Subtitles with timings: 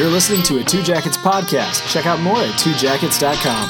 [0.00, 1.86] You're listening to a Two Jackets podcast.
[1.92, 3.68] Check out more at twojackets.com.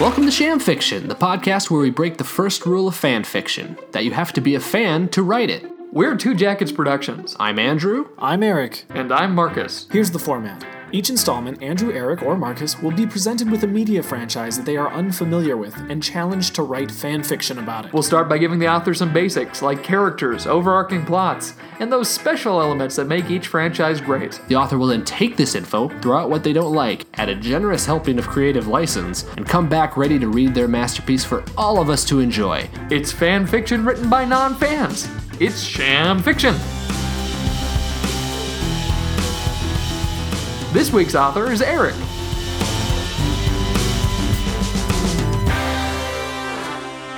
[0.00, 3.76] Welcome to Sham Fiction, the podcast where we break the first rule of fan fiction
[3.90, 5.70] that you have to be a fan to write it.
[5.92, 7.36] We're Two Jackets Productions.
[7.38, 8.08] I'm Andrew.
[8.16, 8.86] I'm Eric.
[8.88, 9.88] And I'm Marcus.
[9.92, 10.64] Here's the format.
[10.94, 14.76] Each installment, Andrew, Eric, or Marcus will be presented with a media franchise that they
[14.76, 17.94] are unfamiliar with and challenged to write fan fiction about it.
[17.94, 22.60] We'll start by giving the author some basics, like characters, overarching plots, and those special
[22.60, 24.38] elements that make each franchise great.
[24.48, 27.34] The author will then take this info, throw out what they don't like, add a
[27.34, 31.80] generous helping of creative license, and come back ready to read their masterpiece for all
[31.80, 32.68] of us to enjoy.
[32.90, 35.08] It's fan fiction written by non fans.
[35.40, 36.54] It's sham fiction.
[40.72, 41.94] This week's author is Eric.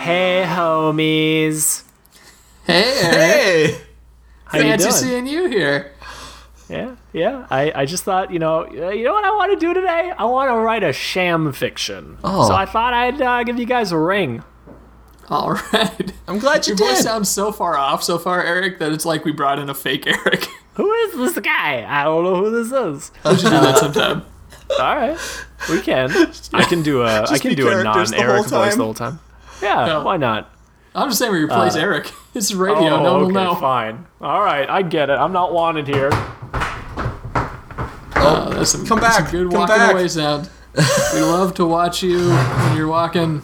[0.00, 1.82] Hey, homies.
[2.66, 3.80] Hey, Hey!
[4.44, 4.94] How you fancy doing?
[5.02, 5.92] seeing you here.
[6.68, 7.46] Yeah, yeah.
[7.50, 10.12] I, I just thought, you know, uh, you know what I want to do today?
[10.16, 12.18] I want to write a sham fiction.
[12.22, 12.46] Oh.
[12.48, 14.42] So I thought I'd uh, give you guys a ring.
[15.30, 16.12] All right.
[16.28, 19.24] I'm glad you Your voice sounds so far off so far, Eric, that it's like
[19.24, 20.46] we brought in a fake Eric.
[20.74, 21.84] Who is this guy?
[21.88, 23.12] I don't know who this is.
[23.24, 24.22] We should do that sometime.
[24.80, 25.16] All right,
[25.70, 26.10] we can.
[26.52, 27.22] I can do a.
[27.30, 28.78] I can be do a characters the non-Eric whole voice time?
[28.78, 29.20] the whole time.
[29.62, 30.02] Yeah, Yeah.
[30.02, 30.50] why not?
[30.96, 32.10] I'm just saying we replace uh, Eric.
[32.34, 32.88] This is radio.
[32.88, 33.54] oh, no one will okay, know.
[33.54, 34.06] fine.
[34.20, 35.12] All right, I get it.
[35.12, 36.08] I'm not wanted here.
[36.12, 39.92] Oh, oh that's some, Come that's back, some good come walking back.
[39.92, 40.50] away sound.
[41.14, 43.42] we love to watch you when you're walking.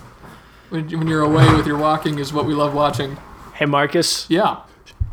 [0.70, 3.16] When, when you're away with your walking is what we love watching.
[3.54, 4.28] Hey, Marcus.
[4.30, 4.60] Yeah.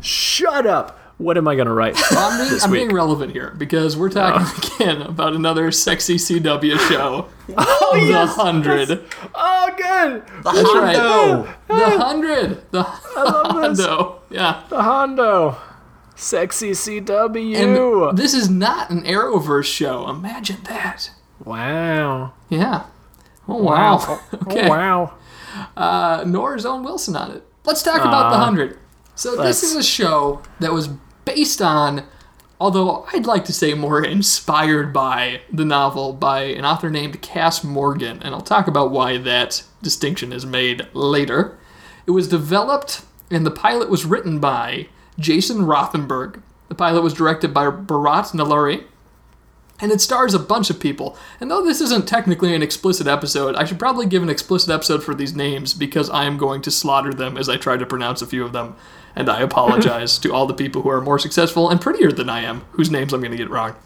[0.00, 0.98] Shut up.
[1.18, 1.96] What am I gonna write?
[2.12, 2.82] Well, I'm, being, This I'm week.
[2.82, 4.10] being relevant here because we're oh.
[4.10, 7.28] talking again about another sexy CW show.
[7.58, 8.02] oh yeah.
[8.02, 8.36] The yes.
[8.36, 9.04] Hundred.
[9.34, 10.44] Oh, good.
[10.44, 10.96] That's right.
[10.96, 11.54] Hondo.
[11.66, 12.70] The Hundred.
[12.70, 12.78] The
[13.16, 13.84] love this.
[13.84, 14.22] Hondo.
[14.30, 14.62] Yeah.
[14.68, 15.58] The Hondo.
[16.14, 18.08] Sexy CW.
[18.08, 20.08] And this is not an Arrowverse show.
[20.08, 21.10] Imagine that.
[21.44, 22.32] wow.
[22.48, 22.84] Yeah.
[23.48, 23.98] Oh wow.
[24.32, 24.66] Oh, okay.
[24.66, 25.14] Oh, wow.
[25.76, 27.42] Uh, Nora's own Wilson on it.
[27.64, 28.78] Let's talk about the hundred.
[29.14, 29.60] So Let's.
[29.60, 30.88] this is a show that was
[31.24, 32.04] based on,
[32.60, 37.62] although I'd like to say more inspired by the novel by an author named Kass
[37.62, 41.58] Morgan, and I'll talk about why that distinction is made later.
[42.06, 44.88] It was developed and the pilot was written by
[45.18, 46.42] Jason Rothenberg.
[46.68, 48.84] The pilot was directed by Bharat Nalluri,
[49.80, 51.16] and it stars a bunch of people.
[51.40, 55.02] And though this isn't technically an explicit episode, I should probably give an explicit episode
[55.02, 58.20] for these names because I am going to slaughter them as I try to pronounce
[58.20, 58.76] a few of them.
[59.14, 62.40] And I apologize to all the people who are more successful and prettier than I
[62.40, 63.76] am, whose names I'm going to get wrong.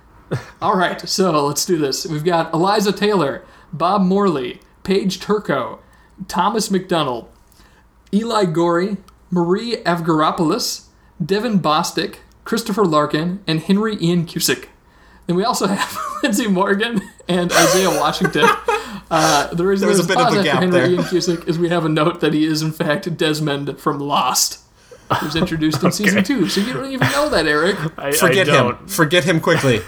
[0.62, 2.06] all right, so let's do this.
[2.06, 5.80] We've got Eliza Taylor, Bob Morley, Paige Turco,
[6.26, 7.28] Thomas McDonell,
[8.12, 8.98] Eli Goree,
[9.30, 10.86] Marie Avgeropoulos,
[11.24, 14.68] Devon Bostick, Christopher Larkin, and Henry Ian Cusick.
[15.28, 18.48] Then we also have Lindsey Morgan and Isaiah Washington.
[19.10, 20.90] Uh, the reason There's there's a bit of a after gap Henry there.
[20.90, 24.60] Ian Cusick is we have a note that he is in fact Desmond from Lost,
[25.20, 26.46] who's introduced in season two.
[26.46, 27.78] So you don't even know that, Eric.
[27.98, 28.86] I, Forget I him.
[28.86, 29.80] Forget him quickly.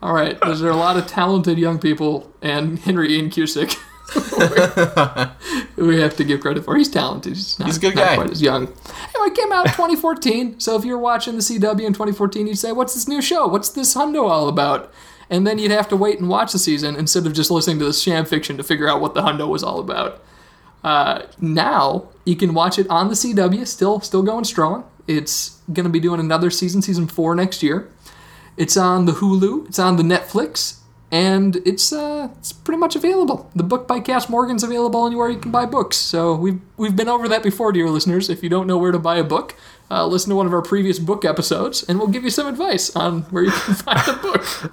[0.00, 3.76] All right, there's there are a lot of talented young people, and Henry Ian Cusick.
[5.76, 6.76] we have to give credit for.
[6.76, 7.34] He's talented.
[7.34, 8.16] He's, not, He's a good guy.
[8.16, 8.64] quite as young.
[8.66, 10.58] Anyway, it came out in 2014.
[10.60, 13.46] So if you're watching the CW in 2014, you'd say, "What's this new show?
[13.46, 14.92] What's this Hundo all about?"
[15.28, 17.84] And then you'd have to wait and watch the season instead of just listening to
[17.84, 20.20] the sham fiction to figure out what the Hundo was all about.
[20.82, 24.84] Uh, now you can watch it on the CW, still still going strong.
[25.06, 27.88] It's going to be doing another season, season four next year.
[28.56, 29.68] It's on the Hulu.
[29.68, 30.79] It's on the Netflix,
[31.12, 33.50] and it's uh, it's pretty much available.
[33.54, 35.96] The book by Kass Morgan's available anywhere you can buy books.
[35.96, 38.28] So we've we've been over that before, dear listeners.
[38.30, 39.56] If you don't know where to buy a book,
[39.90, 42.94] uh, listen to one of our previous book episodes, and we'll give you some advice
[42.94, 44.72] on where you can find a book.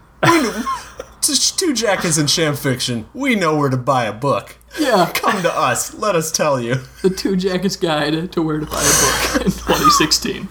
[1.58, 3.08] Two jackets and sham fiction.
[3.14, 4.56] We know where to buy a book.
[4.80, 5.94] Yeah, Come to us.
[5.94, 6.76] Let us tell you.
[7.02, 10.48] the Two Jackets Guide to Where to Buy a Book in 2016.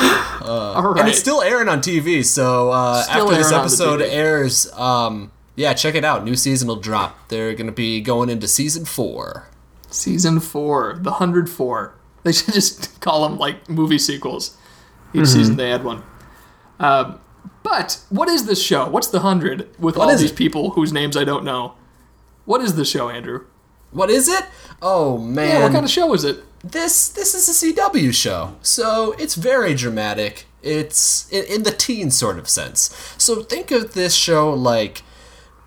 [0.42, 1.00] All right.
[1.00, 4.72] And it's still airing on TV, so uh, after this airing on the episode airs,
[4.72, 6.24] um, yeah, check it out.
[6.24, 7.28] New season will drop.
[7.28, 9.48] They're going to be going into season four.
[9.90, 11.94] Season four, the hundred four.
[12.22, 14.58] They should just call them like movie sequels.
[15.14, 16.02] Each season they add one.
[16.78, 17.18] Um,
[17.62, 18.88] but what is this show?
[18.90, 20.36] What's the hundred with all these it?
[20.36, 21.74] people whose names I don't know?
[22.44, 23.46] What is the show, Andrew?
[23.90, 24.44] What is it?
[24.82, 26.44] Oh man, Yeah, what kind of show is it?
[26.62, 30.46] This this is a CW show, so it's very dramatic.
[30.62, 33.14] It's in, in the teen sort of sense.
[33.16, 35.02] So think of this show like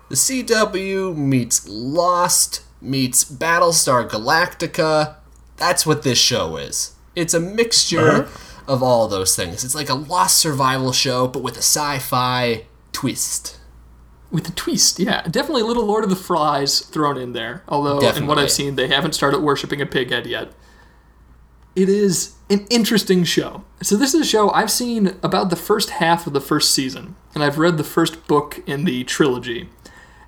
[0.08, 5.16] the CW meets Lost meets Battlestar Galactica.
[5.56, 6.94] That's what this show is.
[7.16, 8.72] It's a mixture uh-huh.
[8.72, 9.64] of all those things.
[9.64, 13.58] It's like a lost survival show, but with a sci-fi twist.
[14.30, 15.22] With a twist, yeah.
[15.22, 17.62] Definitely a little Lord of the Flies thrown in there.
[17.68, 20.52] Although, in what I've seen, they haven't started worshipping a pig head yet.
[21.76, 23.64] It is an interesting show.
[23.82, 27.16] So, this is a show I've seen about the first half of the first season,
[27.34, 29.68] and I've read the first book in the trilogy.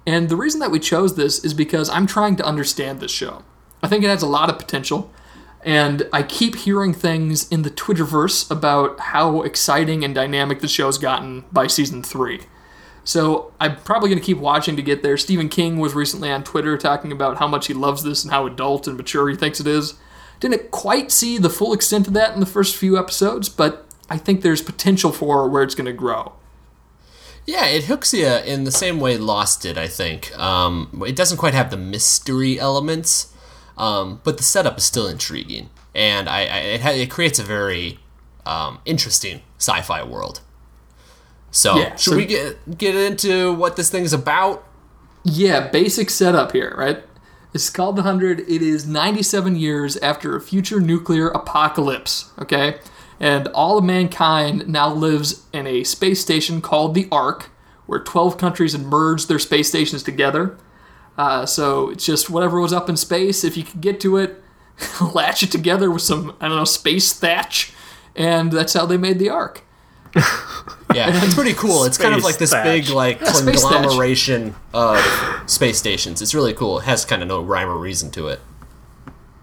[0.06, 3.44] And the reason that we chose this is because I'm trying to understand this show.
[3.82, 5.12] I think it has a lot of potential,
[5.62, 10.98] and I keep hearing things in the Twitterverse about how exciting and dynamic the show's
[10.98, 12.40] gotten by season three.
[13.04, 15.16] So I'm probably going to keep watching to get there.
[15.16, 18.46] Stephen King was recently on Twitter talking about how much he loves this and how
[18.46, 19.94] adult and mature he thinks it is.
[20.40, 24.18] Didn't quite see the full extent of that in the first few episodes, but I
[24.18, 26.32] think there's potential for where it's going to grow.
[27.46, 30.36] Yeah, it hooks you in the same way Lost did, I think.
[30.38, 33.32] Um, it doesn't quite have the mystery elements,
[33.78, 37.44] um, but the setup is still intriguing, and I, I it, ha- it creates a
[37.44, 38.00] very
[38.44, 40.40] um, interesting sci-fi world.
[41.52, 44.64] So, Yeah, should so- we get get into what this thing is about?
[45.22, 47.02] Yeah, basic setup here, right?
[47.56, 48.40] It's called the 100.
[48.40, 52.80] It is 97 years after a future nuclear apocalypse, okay?
[53.18, 57.48] And all of mankind now lives in a space station called the Ark,
[57.86, 60.58] where 12 countries had merged their space stations together.
[61.16, 64.42] Uh, so it's just whatever was up in space, if you could get to it,
[65.14, 67.72] latch it together with some, I don't know, space thatch,
[68.14, 69.62] and that's how they made the Ark.
[70.94, 71.84] Yeah, it's pretty cool.
[71.84, 72.64] It's kind of like this thatch.
[72.64, 73.72] big like space thatch.
[73.72, 74.98] conglomeration of
[75.46, 76.22] space stations.
[76.22, 76.78] It's really cool.
[76.78, 78.40] It has kind of no rhyme or reason to it.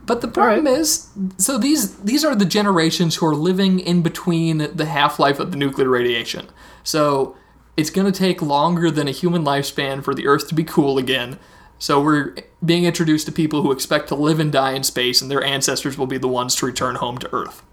[0.05, 4.75] But the problem is, so these these are the generations who are living in between
[4.75, 6.49] the half life of the nuclear radiation.
[6.83, 7.35] So
[7.77, 10.97] it's going to take longer than a human lifespan for the Earth to be cool
[10.97, 11.39] again.
[11.79, 15.29] So we're being introduced to people who expect to live and die in space, and
[15.29, 17.63] their ancestors will be the ones to return home to Earth.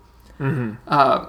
[0.88, 1.26] Uh,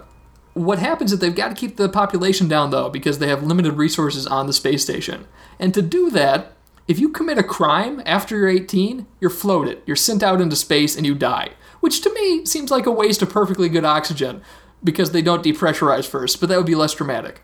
[0.53, 3.73] what happens is they've got to keep the population down though because they have limited
[3.73, 5.27] resources on the space station.
[5.59, 6.53] And to do that,
[6.87, 9.81] if you commit a crime after you're 18, you're floated.
[9.85, 11.51] You're sent out into space and you die.
[11.79, 14.41] Which to me seems like a waste of perfectly good oxygen
[14.83, 17.41] because they don't depressurize first, but that would be less dramatic.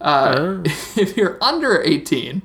[0.00, 0.58] Uh,
[0.96, 2.42] if you're under 18,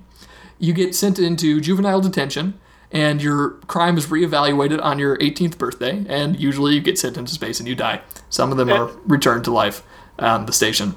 [0.60, 2.60] you get sent into juvenile detention
[2.92, 7.34] and your crime is reevaluated on your 18th birthday and usually you get sent into
[7.34, 9.84] space and you die some of them are returned to life
[10.20, 10.96] on the station.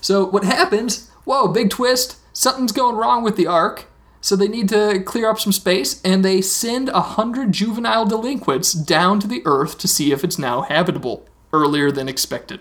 [0.00, 3.86] So what happens whoa big twist something's going wrong with the ark.
[4.20, 8.72] So they need to clear up some space and they send a hundred juvenile delinquents
[8.72, 12.60] down to the earth to see if it's now habitable earlier than expected.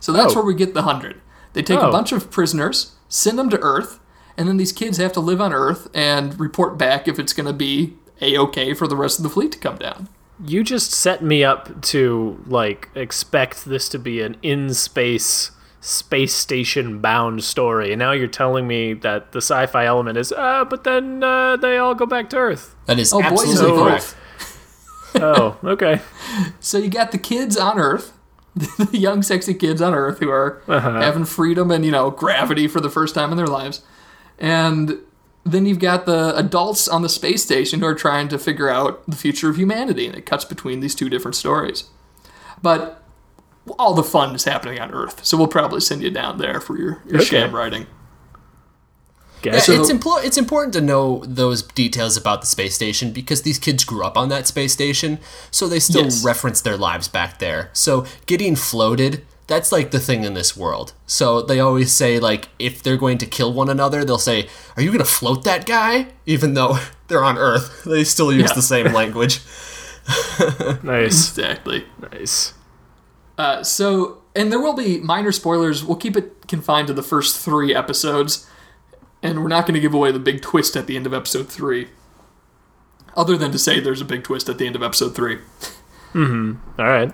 [0.00, 0.36] So that's Oh.
[0.36, 1.20] where we get the hundred.
[1.54, 1.92] They take a Oh.
[1.92, 3.98] bunch of prisoners send them to earth
[4.36, 7.46] and then these kids have to live on earth and report back if it's going
[7.46, 10.08] to be a-okay for the rest of the fleet to come down
[10.44, 15.50] You just set me up to like expect this to be an in space
[15.80, 20.64] space station bound story, and now you're telling me that the sci-fi element is, uh,
[20.64, 22.74] but then uh, they all go back to Earth.
[22.86, 24.16] That is oh boys absolutely and correct.
[25.14, 26.00] Oh, okay.
[26.60, 28.12] So you got the kids on Earth,
[28.54, 32.80] the young, sexy kids on Earth who are having freedom and you know gravity for
[32.80, 33.82] the first time in their lives,
[34.38, 34.98] and
[35.50, 39.04] then you've got the adults on the space station who are trying to figure out
[39.06, 41.84] the future of humanity, and it cuts between these two different stories.
[42.62, 43.02] But
[43.78, 46.78] all the fun is happening on Earth, so we'll probably send you down there for
[46.78, 47.24] your, your Okay.
[47.24, 47.86] sham writing.
[49.44, 49.80] Yeah, Gotcha.
[49.80, 53.84] it's, implo- it's important to know those details about the space station because these kids
[53.84, 55.20] grew up on that space station,
[55.52, 56.24] so they still Yes.
[56.24, 57.70] reference their lives back there.
[57.72, 60.92] So getting floated, that's like the thing in this world.
[61.06, 64.82] So they always say, like, if they're going to kill one another, they'll say, Are
[64.82, 66.08] you going to float that guy?
[66.26, 66.78] Even though
[67.08, 68.54] they're on Earth, they still use Yeah.
[68.54, 69.40] the same language.
[70.84, 71.84] nice, Exactly.
[72.12, 72.54] nice.
[73.36, 75.84] Uh, so, and there will be minor spoilers.
[75.84, 78.48] We'll keep it confined to the first three episodes,
[79.22, 81.48] and we're not going to give away the big twist at the end of episode
[81.48, 81.88] three.
[83.16, 85.38] Other than to say there's a big twist at the end of episode three.
[86.14, 86.54] Mm-hmm.
[86.80, 87.12] All right.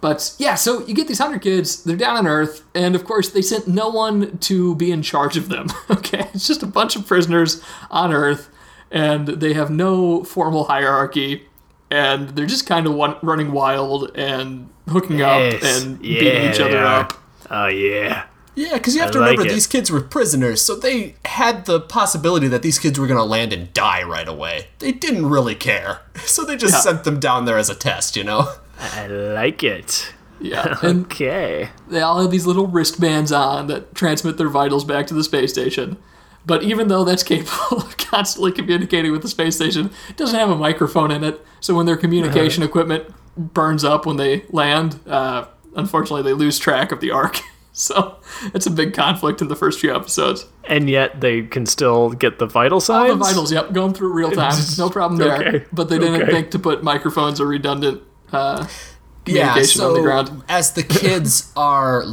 [0.00, 3.28] But yeah, so you get these hundred kids, they're down on Earth, and of course
[3.28, 5.66] they sent no one to be in charge of them.
[5.90, 8.48] Okay, it's just a bunch of prisoners on Earth,
[8.90, 11.46] and they have no formal hierarchy,
[11.90, 16.78] and they're just kind of running wild and hooking up and Yeah, beating each other
[16.78, 17.00] are.
[17.00, 17.12] up.
[17.50, 18.24] Oh yeah.
[18.56, 19.54] Yeah, because you have I to like remember it.
[19.54, 23.24] these kids were prisoners, so they had the possibility that these kids were going to
[23.24, 24.66] land and die right away.
[24.80, 26.80] They didn't really care, so they just Yeah.
[26.80, 28.48] sent them down there as a test, you know?
[28.80, 30.12] I like it.
[30.40, 31.68] Yeah, Okay.
[31.88, 35.52] they all have these little wristbands on that transmit their vitals back to the space
[35.52, 35.98] station.
[36.46, 40.48] But even though that's capable of constantly communicating with the space station, it doesn't have
[40.48, 41.44] a microphone in it.
[41.60, 43.04] So when their communication equipment
[43.36, 44.98] burns up when they land.
[45.06, 45.46] Uh,
[45.76, 47.40] unfortunately, they lose track of the ark.
[47.72, 48.16] So
[48.52, 50.44] it's a big conflict in the first few episodes.
[50.64, 53.12] And yet they can still get the vital signs?
[53.12, 54.58] All the vitals, yep, going through real time.
[54.76, 55.36] No problem there.
[55.48, 55.64] Okay.
[55.72, 56.32] But they didn't Okay.
[56.32, 58.66] think to put microphones or redundant uh,
[59.26, 60.42] yeah, so on the ground.
[60.48, 62.04] as the kids are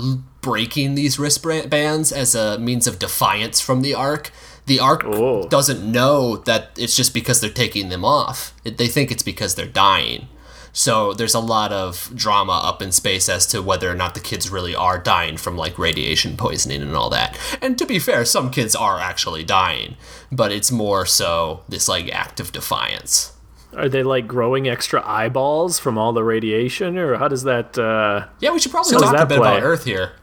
[0.41, 4.31] breaking these wristbands as a means of defiance from the Ark,
[4.65, 5.47] the Ark Oh.
[5.47, 8.53] doesn't know that it's just because they're taking them off.
[8.63, 10.27] It, they think it's because they're dying.
[10.73, 14.19] So there's a lot of drama up in space as to whether or not the
[14.19, 17.35] kids really are dying from like radiation poisoning and all that.
[17.61, 19.95] And to be fair, some kids are actually dying,
[20.31, 23.33] but it's more so this like act of defiance.
[23.77, 27.77] Are they like growing extra eyeballs from all the radiation, or how does that?
[27.77, 28.27] Uh...
[28.39, 29.61] Yeah, we should probably So does talk a that bit about?
[29.63, 30.13] Earth here.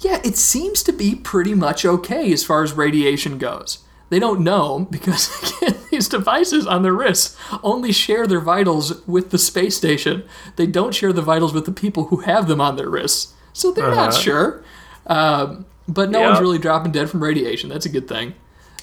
[0.00, 3.78] Yeah, it seems to be pretty much okay as far as radiation goes.
[4.10, 5.28] They don't know because
[5.60, 10.22] again, these devices on their wrists only share their vitals with the space station.
[10.56, 13.34] They don't share the vitals with the people who have them on their wrists.
[13.52, 14.20] So they're not Uh-huh.
[14.20, 14.64] sure.
[15.06, 16.28] Um, but no Yeah.
[16.28, 17.68] one's really dropping dead from radiation.
[17.68, 18.34] That's a good thing.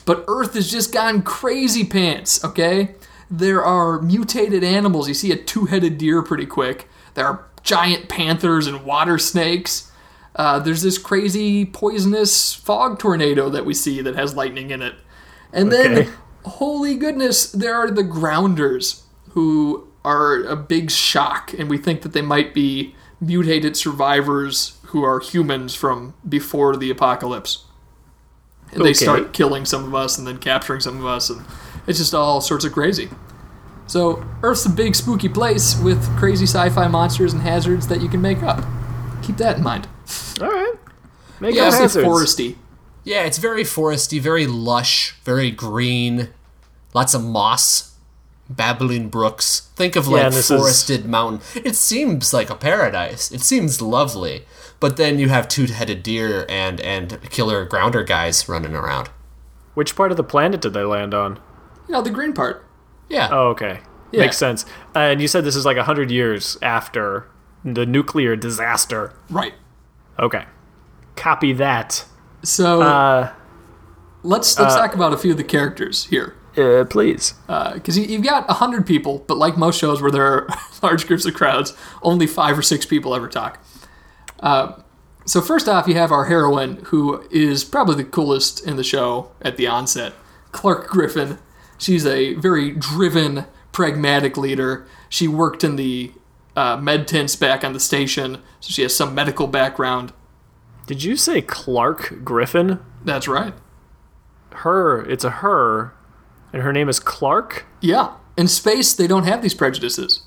[0.06, 2.96] But Earth has just gone crazy pants, okay?
[3.30, 5.08] There are mutated animals.
[5.08, 6.88] You see a two headed deer pretty quick.
[7.16, 9.92] There are giant panthers and water snakes.
[10.36, 14.96] Uh, there's this crazy poisonous fog tornado that we see that has lightning in it.
[15.54, 16.10] And then, Okay.
[16.44, 22.14] holy goodness, there are the grounders who are a big shock, and we think that
[22.14, 27.64] they might be mutated survivors who are humans from before the apocalypse.
[28.72, 31.46] And they start killing some of us and then capturing some of us, and
[31.88, 33.10] it's just all sorts of crazy.
[33.88, 38.10] So, Earth's a big spooky place with crazy sci fi monsters and hazards that you
[38.10, 38.64] can make up.
[39.22, 39.88] Keep that in mind.
[40.42, 40.74] All right,
[41.40, 42.08] make Yeah, up It's hazards.
[42.08, 42.56] foresty.
[43.04, 46.30] Yeah, it's very foresty, very lush, very green,
[46.96, 47.92] lots of moss,
[48.50, 49.70] babbling brooks.
[49.76, 51.42] Think of Yeah, like and this is- forested mountain.
[51.64, 53.32] It seems like a paradise.
[53.32, 54.46] It seems lovely.
[54.80, 59.10] But then you have two-headed deer and and killer grounder guys running around.
[59.76, 61.40] Which part of the planet did they land on?
[61.88, 62.66] You know, the green part.
[63.10, 63.30] Yeah.
[63.32, 63.80] Oh, okay,
[64.12, 64.22] Yeah.
[64.22, 64.66] makes sense.
[64.96, 67.28] and you said this is like hundred years after
[67.64, 69.14] the nuclear disaster.
[69.30, 69.54] Right.
[70.20, 70.46] Okay,
[71.16, 72.06] copy that.
[72.44, 73.32] So, Uh,
[74.24, 76.36] let's let's talk about a few of the characters here.
[76.58, 77.34] uh please.
[77.74, 80.48] because you, you've got 100 people but like most shows where there are
[80.82, 83.60] large groups of crowds only five or six people ever talk
[84.40, 84.72] uh,
[85.26, 89.32] so first off you have our heroine who is probably the coolest in the show
[89.42, 90.14] at the onset
[90.54, 91.38] clarke griffin
[91.78, 96.12] she's a very driven pragmatic leader she worked in the
[96.56, 100.14] uh, med tents back on the station so she has some medical background
[100.88, 102.80] Did you say Clarke Griffin?
[103.04, 103.54] that's right
[104.52, 105.94] Her, it's a her,
[106.54, 107.66] and her name is Clarke.
[107.82, 110.22] yeah in space they don't have these prejudices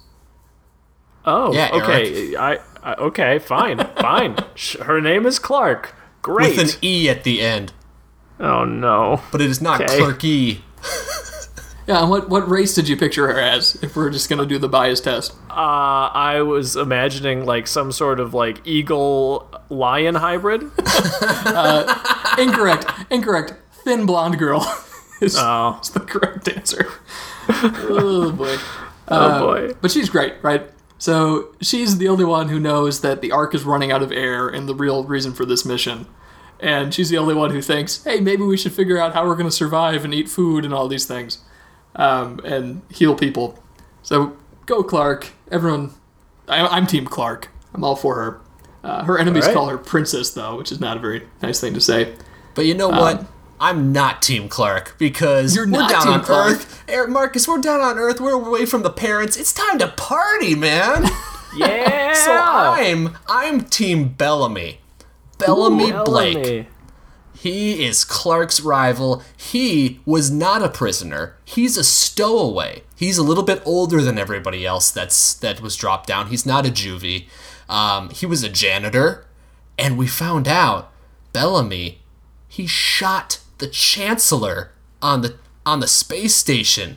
[1.24, 2.36] Oh, Yeah, okay.
[2.36, 4.36] I, I okay, fine, fine.
[4.82, 5.94] Her name is Clarke.
[6.22, 6.56] Great.
[6.56, 7.74] With an E at the end.
[8.40, 9.20] oh no.
[9.30, 9.98] But it is not Okay.
[10.00, 10.60] Clarky.
[11.88, 14.46] yeah and what, what race did you picture her as if we're just going to
[14.46, 20.14] do the bias test Uh, I was imagining like some sort of like eagle lion
[20.14, 20.62] hybrid.
[22.38, 22.86] Incorrect.
[23.10, 23.54] Incorrect.
[23.72, 24.60] Thin blonde girl
[25.20, 25.78] is, Oh.
[25.82, 26.86] is the correct answer.
[27.48, 28.56] oh boy.
[29.08, 29.74] Oh boy.
[29.80, 30.70] But she's great, right?
[30.98, 34.48] So she's the only one who knows that the Ark is running out of air
[34.48, 36.06] and the real reason for this mission.
[36.60, 39.36] And she's the only one who thinks, hey, maybe we should figure out how we're
[39.36, 41.38] going to survive and eat food and all these things
[41.98, 43.58] um, and heal people.
[44.02, 44.36] So
[44.66, 45.32] go, Clarke.
[45.50, 45.92] Everyone,
[46.48, 47.48] I, I'm Team Clarke.
[47.74, 48.40] I'm all for her.
[48.82, 49.54] Uh, her enemies All right.
[49.54, 52.14] call her Princess, though, which is not a very nice thing to say.
[52.54, 53.26] But you know what?
[53.60, 56.52] I'm not Team Clarke because You're we're not down Team on Clarke?
[56.56, 56.84] Earth.
[56.88, 58.20] Eric Marcus, we're down on Earth.
[58.20, 59.36] We're away from the parents.
[59.36, 61.04] It's time to party, man.
[61.56, 62.12] Yeah.
[62.12, 64.80] so I'm I'm Team Bellamy.
[65.38, 66.34] Bellamy Blake.
[66.34, 66.66] Bellamy.
[67.40, 69.22] He is Clarke's rival.
[69.36, 71.36] He was not a prisoner.
[71.44, 72.82] He's a stowaway.
[72.96, 76.28] He's a little bit older than everybody else that's that was dropped down.
[76.28, 77.26] He's not a juvie.
[77.68, 79.26] Um, he was a janitor,
[79.78, 80.90] and we found out
[81.32, 82.00] Bellamy
[82.48, 86.96] he shot the chancellor on the on the space station.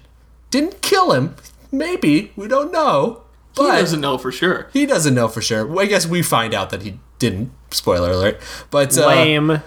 [0.50, 1.36] Didn't kill him.
[1.72, 3.24] Maybe we don't know.
[3.56, 4.70] He But doesn't know for sure.
[4.74, 5.68] he doesn't know for sure.
[5.68, 7.52] Well, I guess we find out that he didn't.
[7.70, 8.40] Spoiler alert.
[8.72, 9.62] But uh, Lame.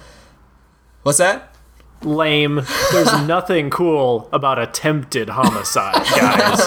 [1.04, 1.54] What's that?
[2.02, 2.56] Lame.
[2.92, 6.60] There's nothing cool about attempted homicide, guys.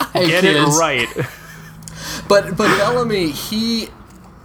[0.14, 0.76] Hey, Get kids.
[0.76, 1.08] it right.
[2.28, 3.88] But but Bellamy, he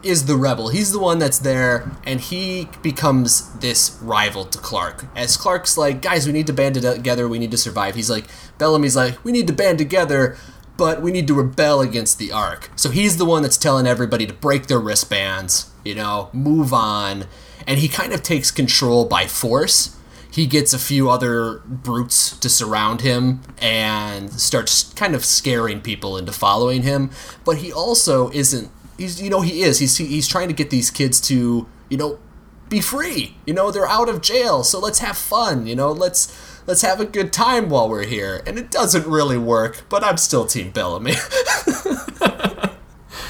[0.02, 0.70] is the rebel.
[0.70, 5.06] He's the one that's there, and he becomes this rival to Clarke.
[5.16, 7.28] As Clarke's like, guys, we need to band together.
[7.30, 7.94] We need to survive.
[7.94, 8.26] He's like,
[8.58, 10.38] Bellamy's like, we need to band together.
[10.76, 12.72] but we need to rebel against the Ark.
[12.76, 17.26] So he's the one that's telling everybody to break their wristbands, you know, move on.
[17.70, 19.96] And he kind of takes control by force.
[20.30, 26.18] He gets a few other brutes to surround him and starts kind of scaring people
[26.18, 27.12] into following him.
[27.46, 29.80] But he also isn't, he's, you know, he is.
[29.80, 32.20] He's, he's trying to get these kids to, you know,
[32.68, 33.38] be free.
[33.46, 35.66] You know, they're out of jail, so let's have fun.
[35.66, 38.44] You know, let's let's have a good time while we're here.
[38.46, 41.14] And it doesn't really work, but I'm still Team Bellamy.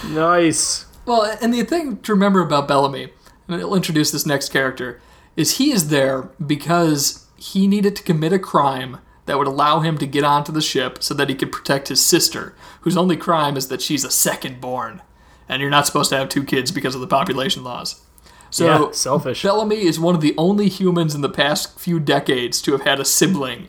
[0.10, 0.86] Nice.
[1.06, 3.12] Well, and the thing to remember about Bellamy,
[3.50, 5.02] and it'll introduce this next character,
[5.36, 9.98] is he is there because he needed to commit a crime that would allow him
[9.98, 13.56] to get onto the ship so that he could protect his sister, whose only crime
[13.58, 15.02] is that she's a second born.
[15.48, 18.02] And you're not supposed to have two kids because of the population laws.
[18.50, 19.44] So Yeah, selfish.
[19.44, 23.00] Bellamy is one of the only humans in the past few decades to have had
[23.00, 23.68] a sibling.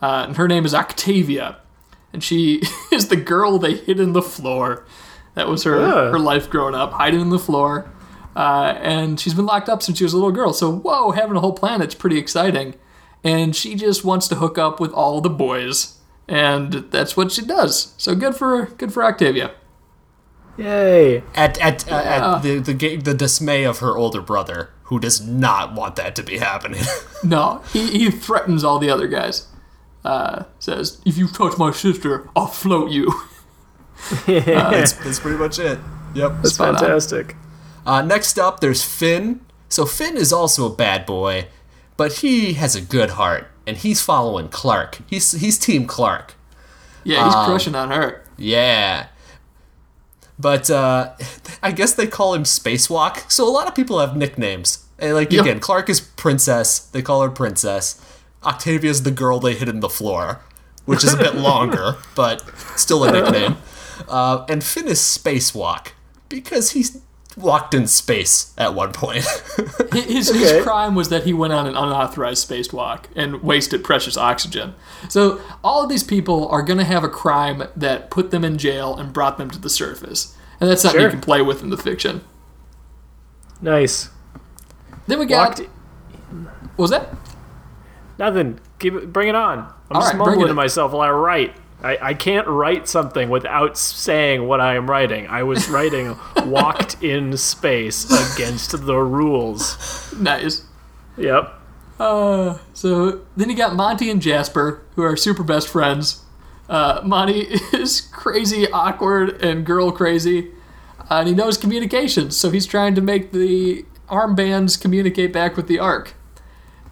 [0.00, 1.58] Uh, and her name is Octavia.
[2.12, 4.86] And she is the girl they hid in the floor.
[5.34, 6.10] That was her, Yeah.
[6.10, 7.90] her life growing up, hiding in the floor.
[8.36, 10.52] Uh, and she's been locked up since she was a little girl.
[10.52, 12.74] So, whoa, having a whole planet's pretty exciting.
[13.24, 15.98] And she just wants to hook up with all the boys.
[16.28, 17.92] And that's what she does.
[17.96, 19.52] So good for good for Octavia.
[20.56, 21.22] Yay.
[21.34, 25.74] at at, uh, at the, the the dismay of her older brother, who does not
[25.74, 26.82] want that to be happening.
[27.22, 29.46] No, he, he threatens all the other guys.
[30.02, 33.12] Uh, says, if you touch my sister, I'll float you.
[34.26, 35.78] that's, that's pretty much it.
[36.14, 36.32] Yep.
[36.36, 37.34] That's fantastic.
[37.34, 37.39] on.
[37.86, 39.40] Uh, next up, there's Finn.
[39.68, 41.46] So Finn is also a bad boy,
[41.96, 44.98] but he has a good heart, and he's following Clarke.
[45.06, 46.34] He's he's Team Clarke.
[47.04, 48.24] Yeah, he's crushing on her.
[48.36, 49.06] Yeah.
[50.38, 51.12] But uh,
[51.62, 53.30] I guess they call him Spacewalk.
[53.30, 54.84] So a lot of people have nicknames.
[54.98, 55.42] And like Yep.
[55.42, 56.78] again, Clarke is Princess.
[56.78, 58.00] They call her Princess.
[58.44, 60.40] Octavia's the girl they hid in the floor,
[60.86, 62.42] which is a bit longer, but
[62.76, 63.56] still a nickname.
[64.08, 65.88] Uh, and Finn is Spacewalk
[66.30, 67.02] because he's
[67.40, 69.24] walked in space at one point.
[69.92, 70.38] His, Okay.
[70.38, 74.74] his crime was that he went on an unauthorized spacewalk and wasted precious oxygen.
[75.08, 78.56] So all of these people are going to have a crime that put them in
[78.58, 80.36] jail and brought them to the surface.
[80.60, 82.20] And that's something you can play with in the fiction.
[83.60, 84.10] Nice.
[85.06, 85.58] Then we got.
[85.58, 85.70] Walked-
[86.76, 87.08] What was that?
[88.18, 88.60] Nothing.
[88.78, 89.12] Keep it.
[89.12, 89.58] Bring it on.
[89.58, 90.48] I'm All just right, mumbling it.
[90.48, 91.54] to myself while I write.
[91.82, 95.26] I, I can't write something without saying what I am writing.
[95.28, 100.12] I was writing walked in space against the rules.
[100.18, 100.64] Nice.
[101.16, 101.54] Yep.
[101.98, 106.22] Uh, so then you got Monty and Jasper, who are super best friends.
[106.68, 107.40] Uh, Monty
[107.72, 110.50] is crazy, awkward, and girl crazy,
[111.10, 115.66] uh, and he knows communications, so he's trying to make the armbands communicate back with
[115.66, 116.14] the Ark.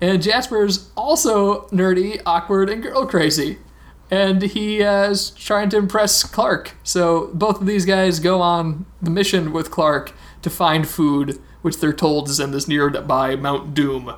[0.01, 3.59] And Jasper's also nerdy, awkward, and girl crazy,
[4.11, 6.75] and he uh, is trying to impress Clarke.
[6.83, 11.79] So both of these guys go on the mission with Clarke to find food, which
[11.81, 14.15] they're told is in this nearby Mount Doom.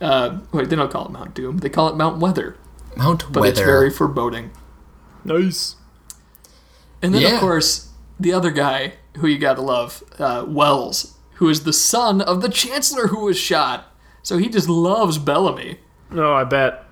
[0.00, 1.58] Uh, wait, they don't call it Mount Doom.
[1.58, 2.56] They call it Mount Weather,
[2.96, 3.40] Mount but Weather.
[3.40, 4.50] But it's very foreboding.
[5.24, 5.76] Nice.
[7.02, 7.34] And then, Yeah.
[7.34, 12.20] of course, the other guy who you gotta love, uh, Wells, who is the son
[12.20, 13.86] of the Chancellor who was shot.
[14.22, 15.78] So he just loves Bellamy.
[16.10, 16.84] No, I bet.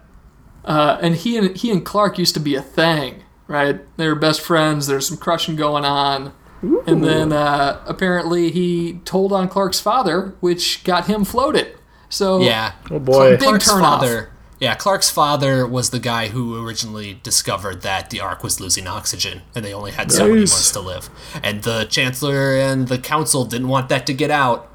[0.68, 3.80] Uh, and he and he and Clarke used to be a thing, right?
[3.96, 4.86] They were best friends.
[4.86, 6.34] There's some crushing going on.
[6.60, 11.76] And then uh, apparently he told on Clarke's father, which got him floated.
[12.08, 12.72] So yeah.
[12.90, 13.30] Oh boy.
[13.38, 14.00] Big Clarke's turn off.
[14.00, 14.30] father.
[14.60, 19.42] Yeah, Clarke's father was the guy who originally discovered that the Ark was losing oxygen,
[19.54, 21.08] and they only had so many months to live.
[21.44, 24.68] And the Chancellor and the Council didn't want that to get out,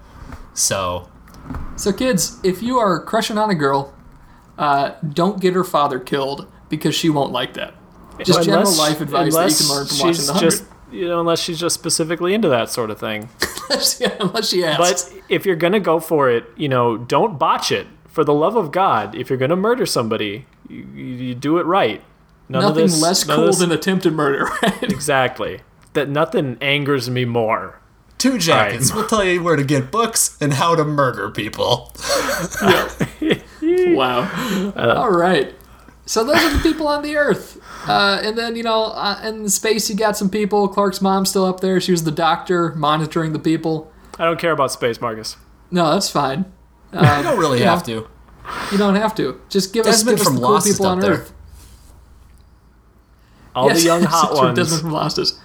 [0.54, 1.10] so
[1.76, 3.93] So, kids, if you are crushing on a girl,
[4.58, 7.74] uh, don't get her father killed because she won't like that.
[8.24, 10.50] Just general Unless- life advice that you can learn from watching she's The Hundred.
[10.52, 13.30] just, you know, unless she's just specifically into that sort of thing.
[14.00, 15.04] yeah, unless she asks.
[15.10, 17.88] But if you're gonna go for it, you know, don't botch it.
[18.08, 21.66] For the love of God, if you're gonna murder somebody, you, you, you do it
[21.66, 22.04] right.
[22.48, 24.84] None Nothing this- less cool this- than attempted murder, right?
[24.84, 25.62] exactly.
[25.94, 27.80] That nothing angers me more.
[28.20, 28.94] two jackets.
[28.94, 31.92] We'll tell you where to get books and how to murder people.
[33.88, 34.74] wow.
[34.76, 35.54] All right.
[36.06, 37.62] So those are the people on the Earth.
[37.88, 40.68] Uh, and then, you know, uh, in space, you got some people.
[40.68, 41.80] Clarke's mom's still up there.
[41.80, 43.92] She was the doctor monitoring the people.
[44.20, 45.38] I don't care about space, Marcus.
[45.72, 46.46] No, that's fine.
[46.94, 48.08] You don't really you have know, to.
[48.72, 49.42] You don't have to.
[49.50, 51.12] Just give us, Desmond give us the cool Lost people up on there.
[51.14, 51.34] Earth.
[53.56, 54.56] All Yes, the young hot ones.
[54.56, 55.40] Desmond from Lost is.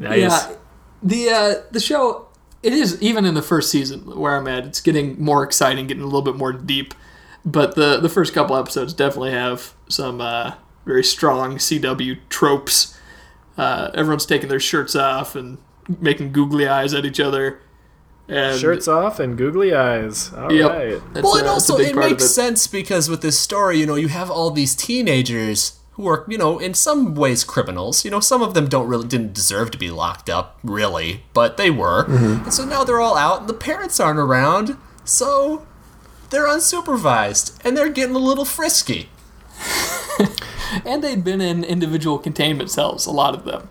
[0.00, 0.18] Nice.
[0.18, 0.56] Yeah,
[1.00, 2.26] the uh, the show
[2.62, 4.66] it is even in the first season where I'm at.
[4.66, 6.94] It's getting more exciting, getting a little bit more deep.
[7.44, 12.98] But the the first couple episodes definitely have some uh, very strong CW tropes.
[13.56, 15.58] Uh, everyone's taking their shirts off and
[16.00, 17.60] making googly eyes at each other.
[18.28, 20.32] And Shirts off and googly eyes.
[20.32, 20.52] All right.
[20.52, 21.02] Yep.
[21.14, 23.38] That's well, a- and that's a also it part of makes sense because with this
[23.38, 27.42] story, you know, you have all these teenagers who are, you know, in some ways
[27.42, 28.04] criminals.
[28.04, 31.56] You know, some of them don't really didn't deserve to be locked up, really, but
[31.56, 32.04] they were.
[32.04, 32.44] Mm-hmm.
[32.44, 35.66] And so now they're all out, and the parents aren't around, so
[36.30, 39.08] they're unsupervised, and they're getting a little frisky.
[40.84, 43.68] And they'd been in individual containment cells, a lot of them.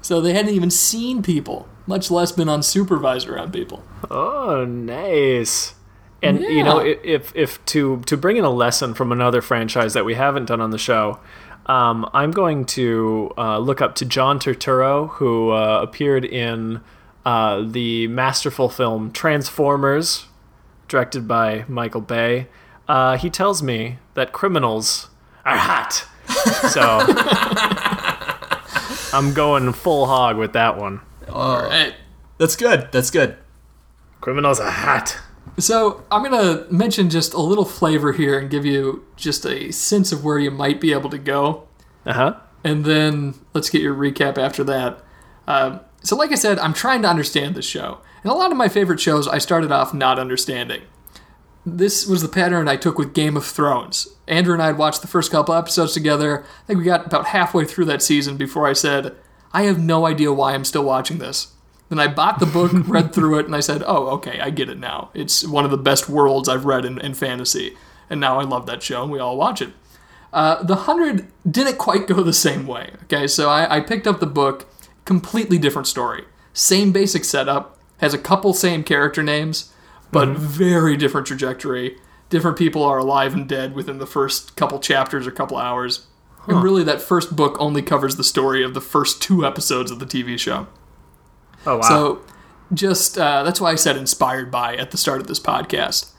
[0.00, 3.84] So they hadn't even seen people, much less been unsupervised around people.
[4.10, 5.74] Oh, nice.
[6.22, 6.94] And you know, Yeah.
[7.04, 10.62] if if to to bring in a lesson from another franchise that we haven't done
[10.62, 11.18] on the show,
[11.66, 16.80] um, I'm going to uh, look up to John Turturro, who uh, appeared in
[17.26, 20.24] uh, the masterful film Transformers,
[20.90, 22.48] directed by Michael Bay.
[22.88, 25.08] Uh, he tells me that criminals
[25.46, 26.04] are hot,
[26.70, 27.00] so
[29.16, 31.00] I'm going full hog with that one.
[31.28, 31.94] All right.
[32.38, 32.88] That's good.
[32.92, 33.36] That's good.
[34.20, 35.18] Criminals are hot.
[35.58, 40.12] So I'm gonna mention just a little flavor here and give you just a sense
[40.12, 41.66] of where you might be able to go,
[42.06, 42.34] Uh huh.
[42.64, 45.02] and then let's get your recap after that.
[45.46, 48.56] Um, so, like I said, I'm trying to understand the show, and a lot of
[48.56, 50.82] my favorite shows I started off not understanding.
[51.66, 54.08] This was the pattern I took with Game of Thrones.
[54.26, 56.44] Andrew and I had watched the first couple episodes together.
[56.44, 59.14] I think we got about halfway through that season before I said,
[59.52, 61.48] I have no idea why I'm still watching this.
[61.90, 64.70] Then I bought the book, read through it, and I said, oh, okay, I get
[64.70, 65.10] it now.
[65.12, 67.76] It's one of the best worlds I've read in, in fantasy.
[68.08, 69.70] And now I love that show, and we all watch it.
[70.32, 72.92] Uh, the Hundred didn't quite go the same way.
[73.04, 74.66] Okay, so I, I picked up the book,
[75.04, 76.24] completely different story.
[76.52, 79.72] Same basic setup, has a couple same character names,
[80.10, 81.98] but very different trajectory.
[82.28, 86.06] Different people are alive and dead within the first couple chapters or couple hours.
[86.46, 89.98] And really, that first book only covers the story of the first two episodes of
[89.98, 90.66] the TV show.
[91.66, 91.82] Oh wow.
[91.82, 92.22] So,
[92.72, 96.12] just uh, that's why I said inspired by at the start of this podcast.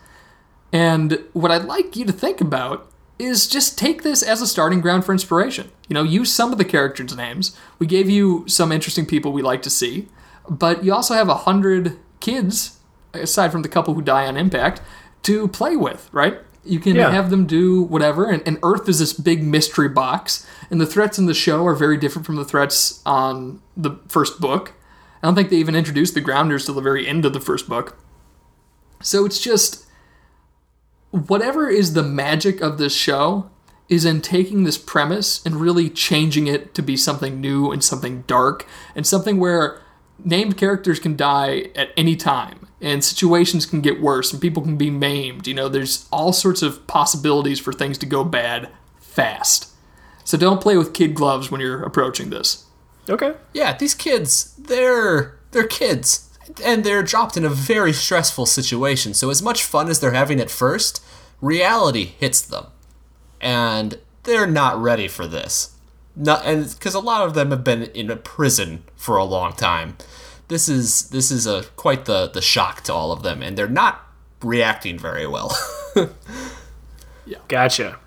[0.72, 2.90] And what I'd like you to think about
[3.20, 5.72] is just take this as a starting ground for inspiration.
[5.88, 7.56] You know, use some of the characters' names.
[7.78, 10.08] We gave you some interesting people we like to see,
[10.50, 12.80] but you also have a hundred kids,
[13.14, 14.82] aside from the couple who die on impact,
[15.24, 16.40] to play with, right?
[16.64, 17.10] You can Yeah.
[17.12, 21.18] have them do whatever, and, and Earth is this big mystery box, and the threats
[21.18, 24.74] in the show are very different from the threats on the first book.
[25.24, 27.68] I don't think they even introduced the Grounders till the very end of the first
[27.70, 27.98] book.
[29.02, 29.86] So it's just
[31.12, 33.50] whatever is the magic of this show
[33.90, 38.24] is in taking this premise and really changing it to be something new and something
[38.26, 39.82] dark and something where
[40.24, 44.78] named characters can die at any time and situations can get worse and people can
[44.78, 45.48] be maimed.
[45.48, 49.70] You know, there's all sorts of possibilities for things to go bad fast.
[50.24, 52.66] So don't play with kid gloves when you're approaching this.
[53.10, 53.34] okay.
[53.54, 56.28] Yeah, these kids, they're they're kids.
[56.66, 59.14] And they're dropped in a very stressful situation.
[59.14, 61.04] So as much fun as they're having at first,
[61.40, 62.66] reality hits them.
[63.40, 65.71] And they're not ready for this.
[66.16, 69.54] Not and because a lot of them have been in a prison for a long
[69.54, 69.98] time.
[70.50, 73.68] This is this is a quite the the shock to all of them and they're
[73.68, 74.08] not
[74.44, 75.58] reacting very well.
[77.26, 77.38] yeah.
[77.48, 77.98] Gotcha.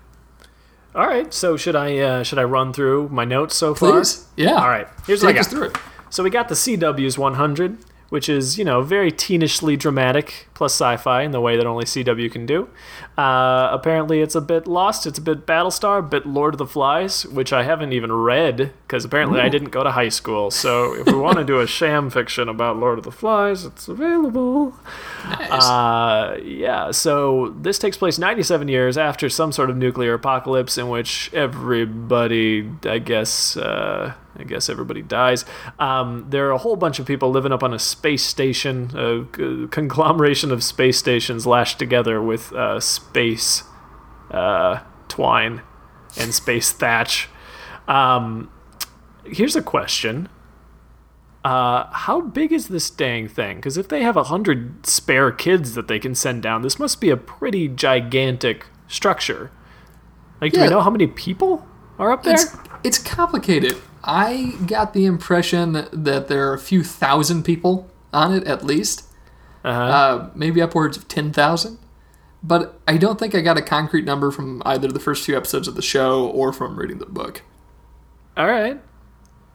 [0.93, 1.33] All right.
[1.33, 4.03] So should I uh, should I run through my notes so far?
[4.35, 4.53] Yeah.
[4.53, 4.87] All right.
[5.07, 5.51] Here's what I Take us got.
[5.57, 5.77] through it.
[6.09, 7.77] So we got the CW's 100,
[8.09, 12.31] which is you know very teenishly dramatic plus sci-fi in the way that only CW
[12.31, 12.69] can do.
[13.17, 16.65] Uh, apparently, it's a bit Lost, it's a bit Battlestar, a bit Lord of the
[16.65, 20.51] Flies, which I haven't even read because apparently I didn't go to high school.
[20.51, 23.87] So if we want to do a sham fiction about Lord of the Flies, it's
[23.87, 24.73] available.
[25.25, 30.89] Uh, yeah, so this takes place 97 years after some sort of nuclear apocalypse in
[30.89, 35.45] which everybody, I guess, uh, I guess everybody dies.
[35.79, 39.67] Um, there are a whole bunch of people living up on a space station, a
[39.67, 43.63] conglomeration of space stations lashed together with uh, space
[44.31, 45.61] uh, twine
[46.17, 47.29] and space thatch.
[47.87, 48.51] Um,
[49.25, 50.29] here's a question
[51.45, 53.57] uh, how big is this dang thing?
[53.57, 56.99] Because if they have a hundred spare kids that they can send down, this must
[56.99, 59.51] be a pretty gigantic structure.
[60.41, 61.65] Like, do we know how many people
[61.99, 62.33] are up there?
[62.33, 63.77] It's, it's complicated.
[64.05, 69.03] I got the impression that there are a few thousand people on it at least,
[69.63, 69.81] Uh-huh.
[69.81, 71.79] uh, maybe upwards of 10,000.
[72.43, 75.67] But I don't think I got a concrete number from either the first few episodes
[75.67, 77.41] of the show or from reading the book.
[78.37, 78.79] All right.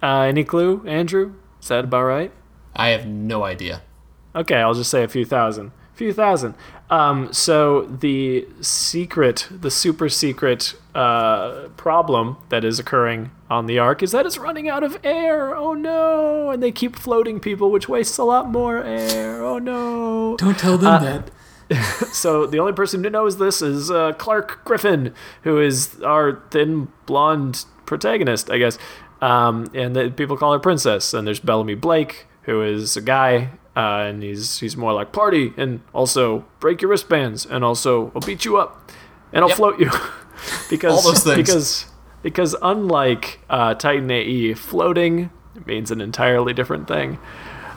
[0.02, 1.34] Uh, any clue, Andrew?
[1.62, 2.32] Is that about right?
[2.74, 3.82] I have no idea.
[4.34, 5.70] Okay, I'll just say a few thousand.
[6.00, 6.54] Few thousand.
[6.88, 14.02] Um, so the secret, the super secret uh, problem that is occurring on the Ark
[14.02, 15.54] is that it's running out of air.
[15.54, 16.48] Oh no!
[16.48, 19.44] And they keep floating people, which wastes a lot more air.
[19.44, 20.38] Oh no!
[20.38, 21.30] Don't tell them that.
[22.14, 26.88] So the only person who knows this is uh, Clarke Griffin, who is our thin
[27.04, 28.78] blonde protagonist, I guess.
[29.20, 31.12] Um, and the, people call her Princess.
[31.12, 35.52] And there's Bellamy Blake, who is a guy, uh, and he's he's more like party,
[35.56, 38.70] and also break your wristbands, and also I'll beat you up,
[39.32, 39.56] and I'll Yep.
[39.60, 39.90] float you,
[40.70, 41.36] because All those things.
[41.36, 41.86] because
[42.22, 45.30] because unlike uh, Titan AE, floating
[45.66, 47.18] means an entirely different thing.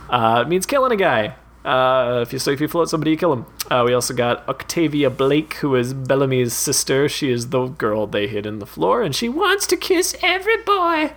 [0.10, 1.36] Uh, it means killing a guy.
[1.66, 3.46] Uh, if you so if you float somebody, you kill him.
[3.72, 7.08] Uh, we also got Octavia Blake, who is Bellamy's sister.
[7.08, 10.58] She is the girl they hid in the floor, and she wants to kiss every
[10.63, 11.13] boy.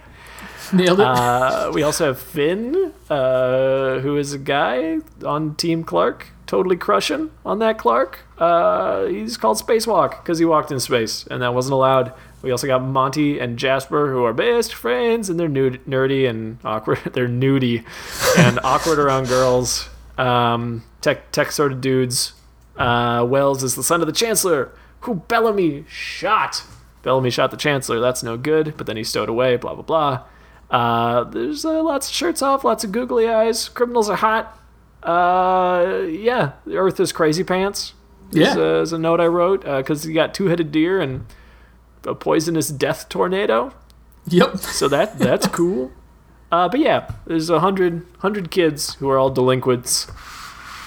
[0.73, 1.07] Nailed it.
[1.07, 7.31] Uh, we also have Finn, uh, who is a guy on Team Clarke, totally crushing
[7.45, 8.21] on that Clarke.
[8.39, 12.13] Uh, he's called Spacewalk because he walked in space, and that wasn't allowed.
[12.43, 16.59] We also got Monty and Jasper, who are best friends, and they're nude, nerdy and
[16.65, 17.01] awkward.
[17.13, 17.85] they're nudie
[18.39, 19.89] and awkward around girls.
[20.19, 22.33] Um, tech, tech sort of dudes.
[22.77, 26.63] Uh, Wells is the son of the Chancellor, who Bellamy shot.
[27.03, 28.01] Bellamy shot the Chancellor.
[28.01, 28.75] That's no good.
[28.77, 29.57] But then he stowed away.
[29.57, 30.25] Blah blah blah.
[30.71, 33.69] Uh, there's uh, lots of shirts off, lots of googly eyes.
[33.69, 34.59] Criminals are hot.
[35.03, 37.95] Uh, yeah, the Earth is crazy pants.
[38.33, 38.55] Is, Yeah.
[38.57, 41.27] uh, is a note I wrote because you got two-headed deer and
[42.05, 43.73] a poisonous death tornado.
[44.27, 44.57] yep.
[44.59, 45.93] So that that's cool.
[46.51, 50.09] Uh, but yeah, there's a hundred hundred kids who are all delinquents,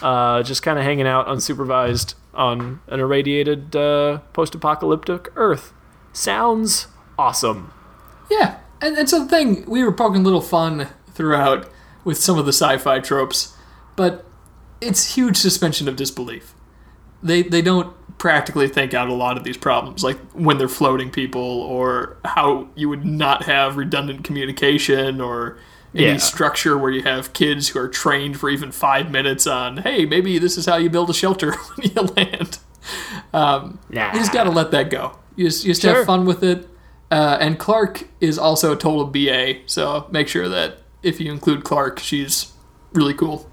[0.01, 5.73] uh, just kind of hanging out unsupervised on an irradiated uh, post-apocalyptic Earth.
[6.13, 6.87] Sounds
[7.17, 7.71] awesome.
[8.29, 11.69] Yeah, and, and so the thing, we were poking a little fun throughout
[12.03, 13.55] with some of the sci-fi tropes,
[13.95, 14.25] but
[14.81, 16.53] it's huge suspension of disbelief.
[17.21, 21.09] They they don't practically think out a lot of these problems, like when they're floating
[21.09, 25.57] people, or how you would not have redundant communication, or
[25.93, 26.17] any Yeah.
[26.17, 30.37] structure where you have kids who are trained for even five minutes on, hey, maybe
[30.39, 32.59] this is how you build a shelter when you land.
[33.33, 34.13] Um, Nah.
[34.13, 35.17] You just got to let that go.
[35.35, 35.95] You just, you just Sure.
[35.95, 36.69] have fun with it.
[37.11, 41.63] Uh, and Clarke is also a total BA, so make sure that if you include
[41.63, 42.53] Clarke, she's
[42.93, 43.49] really cool.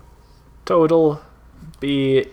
[0.64, 1.20] Total
[1.80, 2.26] B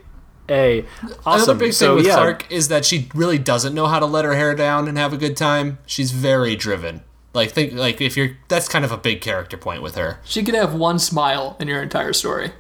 [0.49, 0.86] A.
[1.25, 1.25] Awesome.
[1.25, 4.05] Another big thing so, with yeah, Clarke is that she really doesn't know how to
[4.05, 5.77] let her hair down and have a good time.
[5.86, 7.01] She's very driven.
[7.33, 10.19] Like think like if you're that's kind of a big character point with her.
[10.23, 12.51] She could have one smile in your entire story.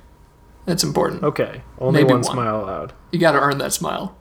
[0.65, 1.23] That's important.
[1.23, 2.33] Okay, only Maybe one, one.
[2.33, 2.93] smile allowed.
[3.11, 4.17] You got to earn that smile.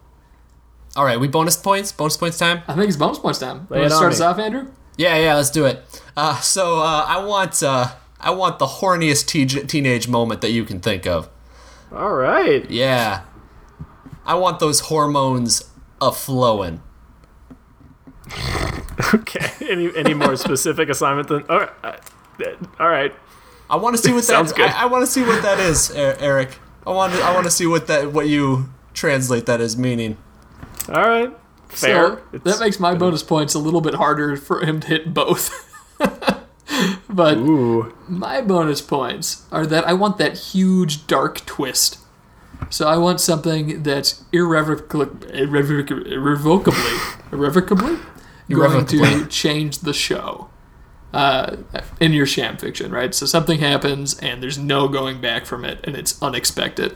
[0.97, 1.91] All right, we bonus points.
[1.93, 2.63] Bonus points time.
[2.69, 3.67] I think it's bonus points time.
[3.71, 4.15] Lay You it want to start me.
[4.15, 4.69] us off, Andrew?
[4.99, 5.83] Yeah, yeah, let's do it.
[6.17, 7.89] Uh, so uh, I want uh,
[8.21, 11.29] I want the horniest te- teenage moment that you can think of.
[11.91, 12.71] All right.
[12.71, 13.23] Yeah,
[14.27, 15.63] I want those hormones
[16.01, 16.83] a flowing.
[19.15, 19.51] Okay.
[19.69, 21.43] Any any more specific assignment than?
[21.49, 21.71] All right.
[21.83, 21.97] uh,
[22.79, 23.13] All right.
[23.69, 24.23] I want to see what that.
[24.27, 24.71] Sounds good.
[24.71, 26.57] I, I want to see what that is, Er- Eric.
[26.87, 27.21] I want to.
[27.21, 28.13] I want to see what that.
[28.13, 30.19] What you translate that as meaning.
[30.89, 31.37] All right.
[31.69, 32.23] Fair.
[32.33, 35.69] So that makes my bonus points a little bit harder for him to hit both.
[37.09, 37.95] but Ooh.
[38.09, 41.99] my bonus points are that I want that huge dark twist.
[42.71, 46.93] So I want something that's irrevocably, irrevoc- irrevocably,
[47.33, 47.99] irrevocably
[48.49, 50.49] going to change the show.
[51.13, 51.59] Uh,
[52.01, 53.15] in your sham fiction, right?
[53.15, 56.95] So something happens and there's no going back from it, and it's unexpected.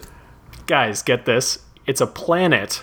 [0.67, 1.59] Guys, get this.
[1.87, 2.83] It's a planet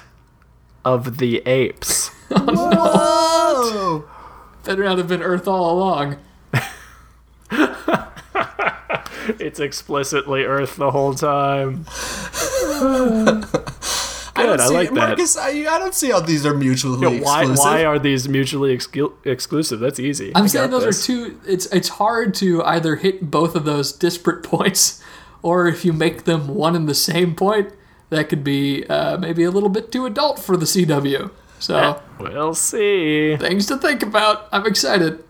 [0.85, 2.09] of the apes.
[2.31, 4.05] Whoa!
[4.63, 6.17] Better not have been Earth all along.
[9.39, 11.85] It's explicitly Earth the whole time.
[14.35, 14.93] I don't Good, I see, like that.
[14.95, 17.63] Marcus, I, I don't see how these are mutually Yeah, why exclusive.
[17.63, 19.79] why are these mutually exclu- exclusive?
[19.79, 20.31] That's easy.
[20.35, 21.03] I'm I saying those this.
[21.03, 21.39] are two.
[21.47, 25.01] It's it's hard to either hit both of those disparate points,
[25.41, 27.71] or if you make them one and the same point,
[28.13, 31.31] that could be uh, maybe a little bit too adult for the CW.
[31.59, 33.35] So We'll see.
[33.37, 34.47] things to think about.
[34.51, 35.23] I'm excited.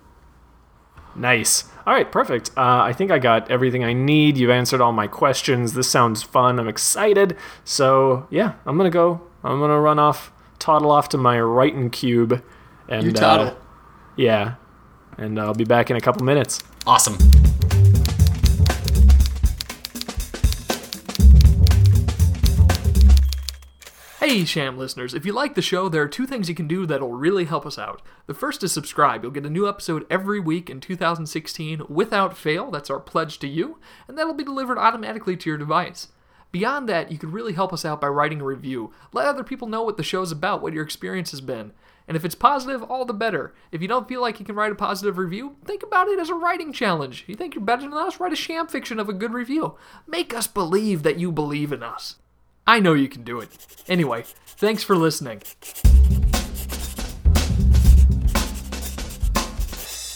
[1.15, 1.65] Nice.
[1.85, 2.49] All right, perfect.
[2.57, 4.37] Uh, I think I got everything I need.
[4.37, 5.73] You've answered all my questions.
[5.73, 6.59] This sounds fun.
[6.59, 7.37] I'm excited.
[7.65, 9.21] So yeah, I'm gonna go.
[9.43, 12.41] I'm gonna run off, toddle off to my writing cube,
[12.87, 13.47] and You toddle.
[13.47, 13.55] Uh,
[14.15, 14.55] yeah,
[15.17, 16.61] and I'll be back in a couple minutes.
[16.87, 17.17] Awesome.
[24.33, 26.87] Hey, Sham listeners, if you like the show, there are two things you can do
[26.87, 28.01] that'll really help us out.
[28.25, 29.21] The first is subscribe.
[29.21, 32.71] You'll get a new episode every week in 2016 without fail.
[32.71, 36.07] That's our pledge to you, and that'll be delivered automatically to your device.
[36.51, 38.91] Beyond that, you could really help us out by writing a review.
[39.11, 41.71] Let other people know what the show's about, what your experience has been.
[42.07, 43.53] And if it's positive, all the better.
[43.71, 46.31] If you don't feel like you can write a positive review, think about it as
[46.31, 47.25] a writing challenge.
[47.27, 48.19] You think you're better than us?
[48.19, 49.75] Write a sham fiction of a good review.
[50.07, 52.15] Make us believe that you believe in us.
[52.65, 53.49] I know you can do it.
[53.88, 55.41] Anyway, thanks for listening.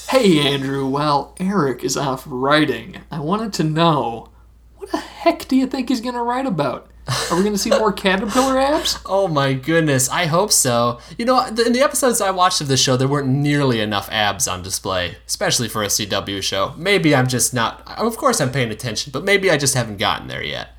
[0.09, 0.87] Hey, Andrew.
[0.87, 4.29] While Eric is off writing, I wanted to know
[4.77, 6.89] what the heck do you think he's going to write about?
[7.29, 8.99] Are we going to see more caterpillar abs?
[9.05, 10.99] Oh my goodness, I hope so.
[11.17, 14.47] You know, in the episodes I watched of the show, there weren't nearly enough abs
[14.47, 16.73] on display, especially for a CW show.
[16.77, 17.81] Maybe I'm just not.
[17.97, 20.76] Of course, I'm paying attention, but maybe I just haven't gotten there yet.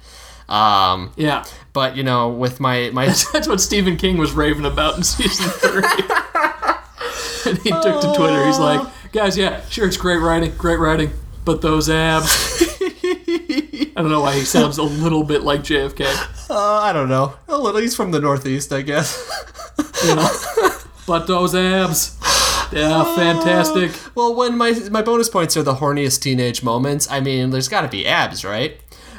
[0.49, 1.45] Um, Yeah.
[1.73, 5.47] but you know, with my my That's what Stephen King was raving about in season
[5.51, 5.83] three.
[7.47, 8.47] and he took to Twitter.
[8.47, 11.11] He's like, guys, yeah, sure, it's great writing, great writing,
[11.45, 12.55] but those abs.
[12.83, 16.51] I don't know why he sounds a little bit like JFK.
[16.51, 17.81] uh, I don't know, a little.
[17.81, 19.19] He's from the Northeast, I guess.
[20.05, 20.29] You know?
[21.07, 22.17] but those abs.
[22.73, 23.93] Yeah, fantastic.
[24.15, 27.81] well, when my my bonus points are the horniest teenage moments, I mean, there's got
[27.81, 28.79] to be abs, right?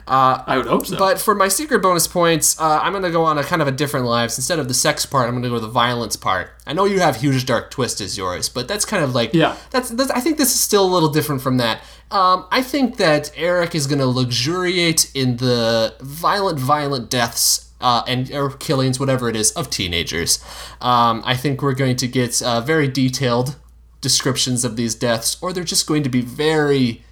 [0.10, 0.98] I would hope so.
[0.98, 3.68] But for my secret bonus points, uh, I'm going to go on a kind of
[3.68, 4.38] a different lives.
[4.38, 6.52] Instead of the sex part, I'm going to go to the violence part.
[6.66, 9.56] I know you have huge dark twist as yours, but that's kind of like Yeah.
[9.70, 11.82] That's, that's I think this is still a little different from that.
[12.12, 18.04] Um, I think that Eric is going to luxuriate in the violent, violent deaths uh,
[18.08, 20.44] and or killings, whatever it is, of teenagers.
[20.82, 23.58] Um, I think we're going to get uh, very detailed
[24.02, 27.04] descriptions of these deaths, or they're just going to be very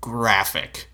[0.00, 0.88] graphic.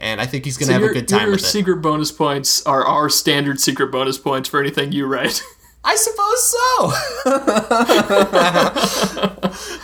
[0.00, 1.46] And I think he's going to have your, a good time your with it.
[1.46, 5.42] secret bonus points are our standard secret bonus points for anything you write.
[5.84, 6.92] I suppose so.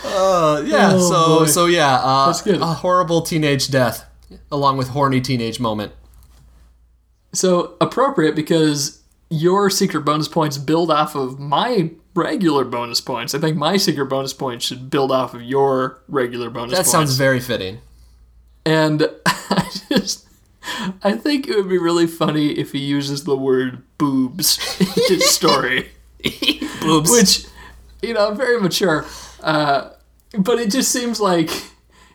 [0.05, 0.91] uh, yeah.
[0.93, 1.45] Oh, so boy.
[1.45, 1.95] so yeah.
[1.95, 2.61] Uh, That's good.
[2.61, 4.05] A horrible teenage death,
[4.51, 5.91] along with horny teenage moment.
[7.33, 13.35] So appropriate because your secret bonus points build off of my regular bonus points.
[13.35, 16.91] I think my secret bonus points should build off of your regular bonus That points.
[16.91, 17.79] sounds very fitting.
[18.65, 20.25] And I just
[21.03, 25.29] I think it would be really funny if he uses the word boobs in his
[25.29, 25.89] story.
[26.81, 27.11] Boobs.
[27.11, 27.45] Which,
[28.01, 29.05] you know, I'm very mature.
[29.41, 29.91] Uh,
[30.37, 31.49] but it just seems like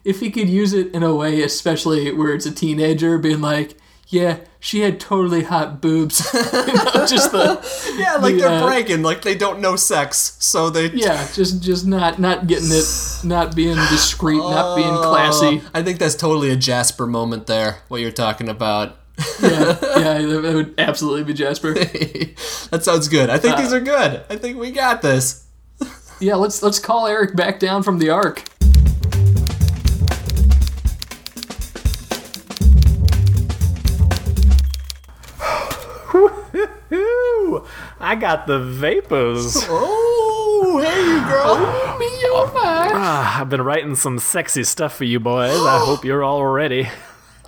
[0.05, 3.77] if he could use it in a way, especially where it's a teenager, being like,
[4.09, 6.21] yeah, she had totally hot boobs.
[6.35, 10.37] you know, just the yeah, like the, they're uh, bragging, like they don't know sex,
[10.39, 10.91] so they.
[10.95, 12.85] yeah, just just not not getting it,
[13.25, 15.63] not being discreet, not being classy.
[15.75, 17.79] I think that's totally a Jasper moment there.
[17.89, 18.97] What you're talking about.
[19.43, 21.75] Yeah, yeah, that would absolutely be Jasper.
[21.75, 23.29] that sounds good.
[23.29, 24.25] I think these are good.
[24.31, 25.47] I think we got this.
[26.21, 28.45] Yeah, let's let's call Eric back down from the ark.
[38.01, 39.57] I got the vapors.
[39.69, 41.99] Oh, hey, you girl.
[41.99, 42.91] Me, oh my.
[42.95, 45.53] Ah, I've been writing some sexy stuff for you boys.
[45.55, 46.89] I hope you're all ready.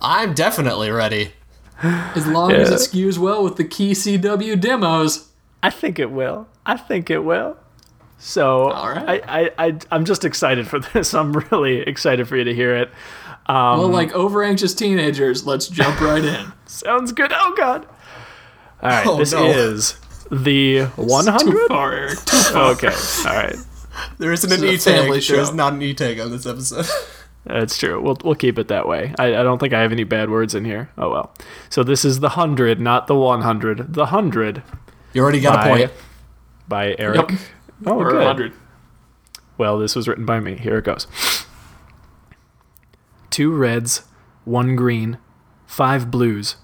[0.01, 1.33] I'm definitely ready.
[1.81, 5.29] As long as it skews well with the key CW demos.
[5.61, 6.47] I think it will.
[6.65, 7.57] I think it will.
[8.19, 9.21] So All right.
[9.27, 11.13] I, I, I, I'm just excited for this.
[11.13, 12.89] I'm really excited for you to hear it.
[13.47, 16.53] Um, Well, like over anxious teenagers, let's jump right in.
[16.67, 17.31] sounds good.
[17.33, 17.85] Oh God.
[18.81, 19.45] All right, Oh, this no.
[19.45, 19.95] is
[20.33, 21.51] the 100.
[21.51, 22.19] Too far, Eric.
[22.25, 22.71] Too far.
[22.71, 22.93] Okay,
[23.27, 23.55] all right.
[24.17, 25.01] There isn't an This is a e-tag.
[25.03, 25.35] family show.
[25.35, 26.85] There's not an e-tag on this episode.
[27.45, 28.01] That's true.
[28.01, 29.13] We'll we'll keep it that way.
[29.19, 30.89] I, I don't think I have any bad words in here.
[30.97, 31.33] Oh well.
[31.69, 33.93] So this is the hundred, not the one hundred.
[33.93, 34.63] The hundred
[35.13, 35.91] You already got by a point.
[36.67, 37.29] by Eric.
[37.31, 37.39] Yep.
[37.85, 38.17] Oh, Or good.
[38.19, 38.53] 100.
[39.57, 40.55] Well, this was written by me.
[40.55, 41.05] Here it goes.
[43.29, 44.03] Two reds,
[44.45, 45.17] one green,
[45.65, 46.55] five blues,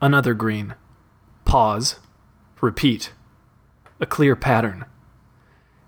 [0.00, 0.74] another green.
[1.44, 2.00] Pause.
[2.64, 3.12] Repeat.
[4.00, 4.86] A clear pattern.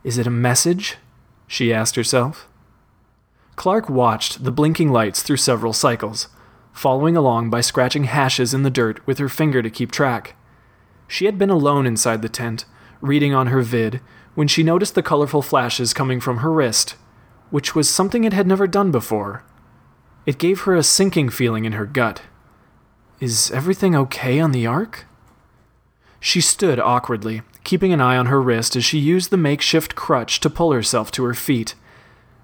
[0.05, 0.97] Is it a message?
[1.47, 2.49] She asked herself.
[3.57, 6.29] Clarke watched the blinking lights through several cycles,
[6.75, 10.37] following along by scratching hashes in the dirt with her finger to keep track.
[11.09, 12.67] She had been alone inside the tent,
[13.01, 14.03] reading on her vid,
[14.35, 16.97] when she noticed the colorful flashes coming from her wrist,
[17.49, 19.45] which was something it had never done before.
[20.27, 22.21] It gave her a sinking feeling in her gut.
[23.19, 25.07] Is everything okay on the Ark?
[26.21, 30.41] She stood awkwardly, keeping an eye on her wrist as she used the makeshift crutch
[30.41, 31.75] to pull herself to her feet.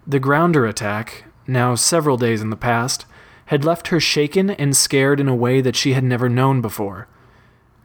[0.06, 3.06] The grounder attack, now several days in the past,
[3.46, 7.08] had left her shaken and scared in a way that she had never known before.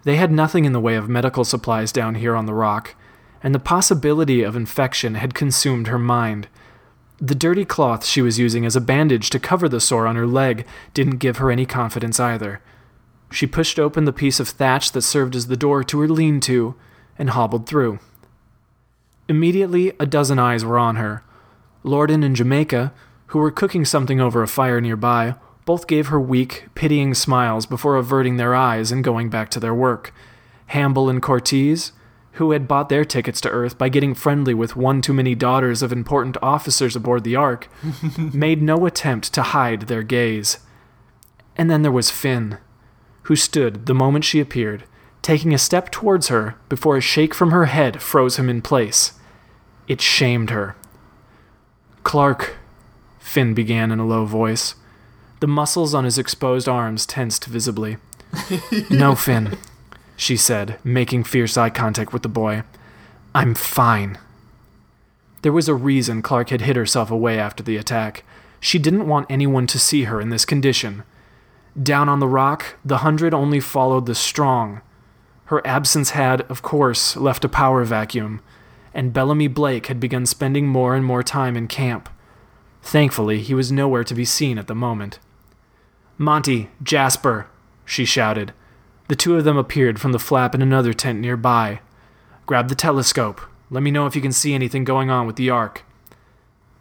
[0.04, 2.96] They had nothing in the way of medical supplies down here on the rock,
[3.44, 6.48] and the possibility of infection had consumed her mind.
[7.20, 10.28] The dirty cloth she was using as a bandage to cover the sore on her
[10.28, 12.62] leg didn't give her any confidence either.
[13.32, 16.40] She pushed open the piece of thatch that served as the door to her lean
[16.42, 16.76] to
[17.18, 18.00] and hobbled through.
[19.28, 21.24] Immediately, a dozen eyes were on her.
[21.84, 22.94] Lorden and Jamaica,
[23.28, 27.98] who were cooking something over a fire nearby, both gave her weak, pitying smiles before
[27.98, 30.14] averting their eyes and going back to their work.
[30.68, 31.92] Hamble and Cortez,
[32.34, 35.82] who had bought their tickets to Earth by getting friendly with one too many daughters
[35.82, 37.68] of important officers aboard the Ark,
[38.34, 40.60] made no attempt to hide their gaze.
[41.58, 42.60] And then there was Finn,
[43.28, 44.86] who stood the moment she appeared,
[45.22, 49.20] taking a step towards her before a shake from her head froze him in place.
[49.86, 50.78] It shamed her.
[52.04, 52.56] Clarke,
[53.20, 54.76] Finn began in a low voice.
[55.42, 57.98] The muscles on his exposed arms tensed visibly.
[58.90, 59.58] no, Finn,
[60.16, 62.64] she said, making fierce eye contact with the boy.
[63.36, 64.18] I'm fine.
[65.42, 68.24] There was a reason Clarke had hid herself away after the attack.
[68.62, 71.04] She didn't want anyone to see her in this condition.
[71.82, 74.82] Down on the rock, the hundred only followed the strong.
[75.46, 78.42] Her absence had, of course, left a power vacuum,
[78.94, 82.10] and Bellamy Blake had begun spending more and more time in camp.
[82.82, 85.20] Thankfully, he was nowhere to be seen at the moment.
[86.18, 87.48] Monty, Jasper,
[87.86, 88.54] she shouted.
[89.08, 91.80] The two of them appeared from the flap in another tent nearby.
[92.46, 93.40] Grab the telescope.
[93.70, 95.84] Let me know if you can see anything going on with the Ark.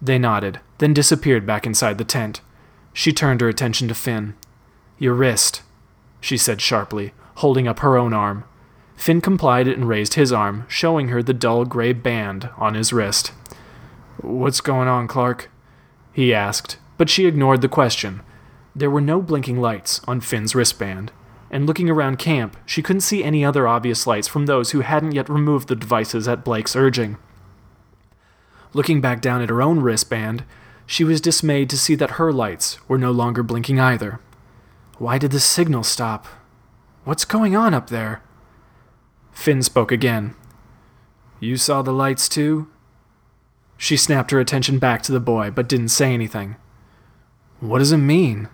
[0.00, 2.40] They nodded, then disappeared back inside the tent.
[2.92, 4.34] She turned her attention to Finn.
[4.98, 5.62] Your wrist,
[6.20, 8.44] she said sharply, holding up her own arm.
[8.96, 13.32] Finn complied and raised his arm, showing her the dull gray band on his wrist.
[14.22, 15.50] What's going on, Clarke?
[16.12, 18.22] he asked, but she ignored the question.
[18.74, 21.12] There were no blinking lights on Finn's wristband,
[21.50, 25.12] and looking around camp, she couldn't see any other obvious lights from those who hadn't
[25.12, 27.18] yet removed the devices at Blake's urging.
[28.72, 30.44] Looking back down at her own wristband,
[30.86, 34.20] she was dismayed to see that her lights were no longer blinking either.
[34.98, 36.26] Why did the signal stop?
[37.04, 38.22] What's going on up there?
[39.30, 40.34] Finn spoke again.
[41.38, 42.68] You saw the lights too?
[43.76, 46.56] She snapped her attention back to the boy, but didn't say anything.
[47.60, 48.48] What does it mean?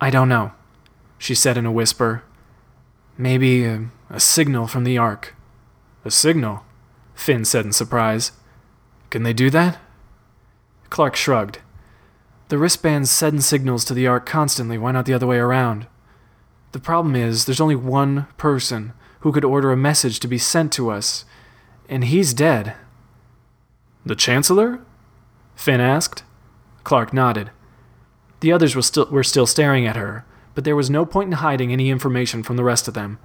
[0.00, 0.52] I don't know,
[1.18, 2.22] she said in a whisper.
[3.18, 5.34] Maybe a, a signal from the Ark.
[6.04, 6.64] A signal?
[7.14, 8.32] Finn said in surprise.
[9.10, 9.78] Can they do that?
[10.88, 11.58] Clarke shrugged.
[12.48, 15.86] The wristbands send signals to the Ark constantly, why not the other way around?
[16.72, 20.72] The problem is, there's only one person who could order a message to be sent
[20.72, 21.26] to us,
[21.88, 22.74] and he's dead.
[24.06, 24.80] The Chancellor?
[25.56, 26.22] Finn asked.
[26.84, 27.50] Clarke nodded.
[28.40, 30.24] The others were still, were still staring at her,
[30.54, 33.18] but there was no point in hiding any information from the rest of them.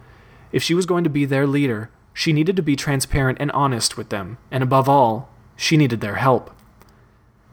[0.51, 3.95] If she was going to be their leader, she needed to be transparent and honest
[3.95, 6.52] with them, and above all, she needed their help.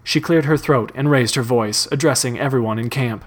[0.02, 3.24] She cleared her throat and raised her voice, addressing everyone in camp.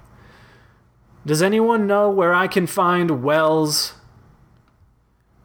[1.25, 3.93] Does anyone know where I can find Wells?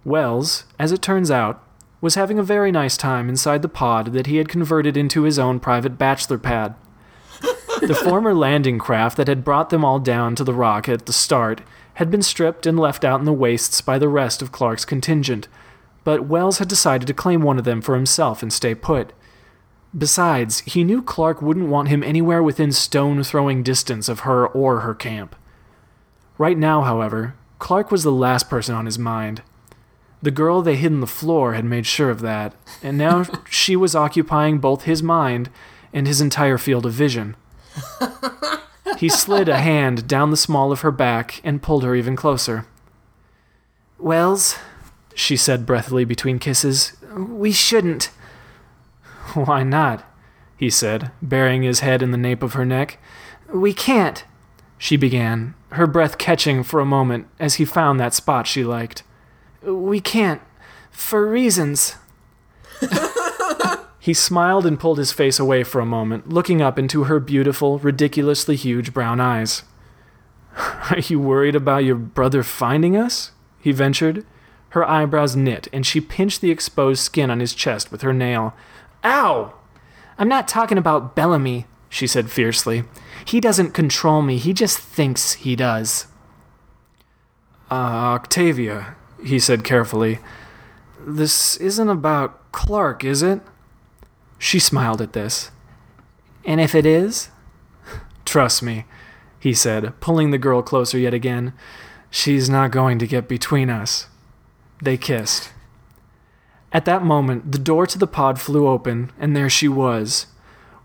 [0.05, 1.63] Wells, as it turns out,
[2.01, 5.39] was having a very nice time inside the pod that he had converted into his
[5.39, 6.75] own private bachelor pad.
[7.81, 11.13] the former landing craft that had brought them all down to the rock at the
[11.13, 11.61] start
[11.95, 15.49] had been stripped and left out in the wastes by the rest of Clarke's contingent,
[16.05, 19.13] but Wells had decided to claim one of them for himself and stay put.
[19.99, 24.81] Besides, he knew Clarke wouldn't want him anywhere within stone throwing distance of her or
[24.81, 25.35] her camp.
[26.37, 29.43] Right now, however, Clarke was the last person on his mind.
[30.23, 33.75] The girl they hid in the floor had made sure of that, and now she
[33.75, 35.51] was occupying both his mind
[35.93, 37.35] and his entire field of vision.
[38.99, 42.67] He slid a hand down the small of her back and pulled her even closer.
[43.99, 44.57] Wells,
[45.15, 48.11] she said breathily between kisses, we shouldn't.
[49.35, 50.05] Why not?
[50.57, 52.99] he said, burying his head in the nape of her neck.
[53.53, 54.25] We can't,
[54.77, 59.05] she began, her breath catching for a moment as he found that spot she liked.
[59.63, 60.43] We can't,
[60.91, 61.95] for reasons.
[64.01, 67.79] he smiled and pulled his face away for a moment, looking up into her beautiful,
[67.79, 69.63] ridiculously huge brown eyes.
[70.57, 73.33] Are you worried about your brother finding us?
[73.61, 74.25] he ventured.
[74.71, 78.55] Her eyebrows knit, and she pinched the exposed skin on his chest with her nail.
[79.05, 79.55] Ow!
[80.19, 82.85] I'm not talking about Bellamy, she said fiercely.
[83.25, 86.07] He doesn't control me, he just thinks he does.
[87.71, 90.19] Uh, Octavia, he said carefully.
[91.01, 93.41] This isn't about Clarke, is it?
[94.39, 95.51] She smiled at this.
[96.45, 97.29] And if it is?
[98.25, 98.85] Trust me,
[99.39, 101.53] he said, pulling the girl closer yet again.
[102.11, 104.07] She's not going to get between us.
[104.83, 105.53] They kissed.
[106.73, 110.27] At that moment, the door to the pod flew open, and there she was.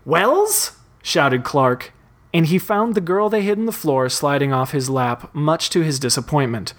[0.04, 0.78] Wells?
[1.02, 1.92] shouted Clarke,
[2.32, 5.68] and he found the girl they hid in the floor sliding off his lap, much
[5.70, 6.72] to his disappointment.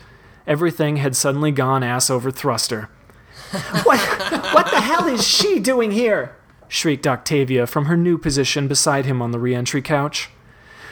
[0.48, 2.90] Everything had suddenly gone ass over thruster.
[3.84, 4.00] what,
[4.54, 6.36] what the hell is she doing here?
[6.68, 10.30] shrieked Octavia from her new position beside him on the reentry couch.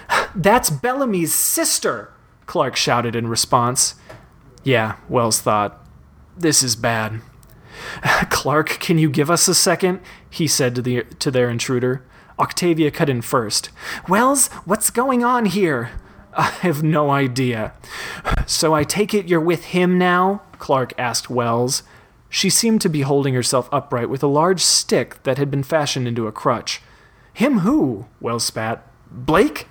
[0.36, 2.14] That's Bellamy's sister,
[2.46, 3.96] Clarke shouted in response.
[4.64, 5.86] Yeah, Wells thought.
[6.38, 7.22] This is bad.
[8.30, 10.00] Clarke, can you give us a second?
[10.30, 12.04] he said to, the, to their intruder.
[12.40, 13.70] Octavia cut in first.
[14.10, 15.92] Wells, what's going on here?
[16.36, 17.74] I have no idea.
[18.46, 20.42] So I take it you're with him now?
[20.60, 21.84] Clarke asked Wells.
[22.30, 26.10] She seemed to be holding herself upright with a large stick that had been fashioned
[26.10, 26.82] into a crutch.
[27.34, 28.08] Him who?
[28.20, 28.86] Wells spat.
[29.10, 29.68] Blake?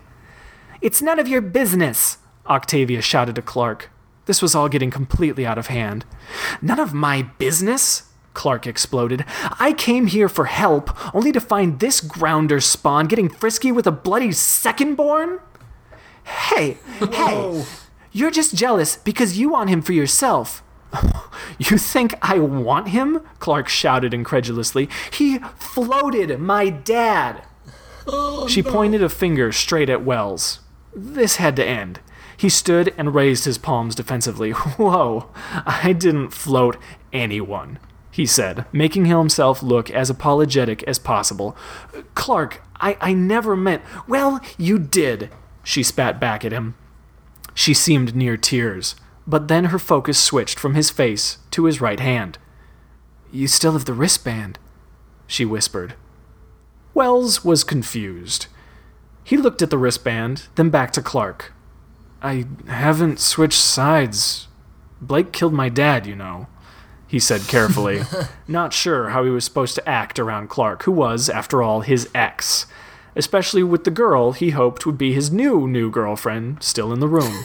[0.80, 3.90] It's none of your business, Octavia shouted to Clarke.
[4.26, 6.04] This was all getting completely out of hand.
[6.60, 8.04] None of my business?
[8.34, 9.24] Clarke exploded.
[9.60, 13.92] I came here for help, only to find this grounder spawn getting frisky with a
[13.92, 15.40] bloody second born?
[16.24, 16.78] Hey,
[17.10, 17.64] hey,
[18.12, 20.62] you're just jealous because you want him for yourself.
[21.58, 23.20] You think I want him?
[23.38, 24.88] Clarke shouted incredulously.
[25.12, 27.42] He floated my dad.
[28.06, 30.60] Oh, she pointed a finger straight at Wells.
[30.94, 32.00] This had to end.
[32.42, 34.50] He stood and raised his palms defensively.
[34.76, 35.30] Whoa,
[35.64, 36.76] I didn't float
[37.12, 37.78] anyone,
[38.10, 41.56] he said, making himself look as apologetic as possible.
[42.16, 43.82] Clarke, I, I never meant.
[44.08, 45.30] Well, you did,
[45.62, 46.74] she spat back at him.
[47.54, 52.00] She seemed near tears, but then her focus switched from his face to his right
[52.00, 52.38] hand.
[53.30, 54.58] You still have the wristband,
[55.28, 55.94] she whispered.
[56.92, 58.48] Wells was confused.
[59.22, 61.52] He looked at the wristband, then back to Clarke.
[62.22, 64.46] I haven't switched sides.
[65.00, 66.46] Blake killed my dad, you know,
[67.08, 68.02] he said carefully,
[68.48, 72.08] not sure how he was supposed to act around Clarke, who was, after all, his
[72.14, 72.66] ex,
[73.16, 77.08] especially with the girl he hoped would be his new new girlfriend still in the
[77.08, 77.44] room.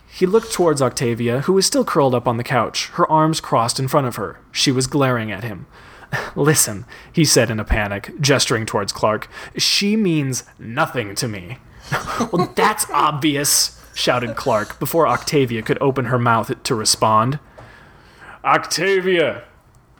[0.08, 3.78] he looked towards Octavia, who was still curled up on the couch, her arms crossed
[3.78, 4.40] in front of her.
[4.50, 5.66] She was glaring at him.
[6.34, 9.28] Listen, he said in a panic, gesturing towards Clarke.
[9.56, 11.58] She means nothing to me.
[12.32, 17.38] well, that's obvious, shouted Clarke before Octavia could open her mouth to respond.
[18.44, 19.44] Octavia!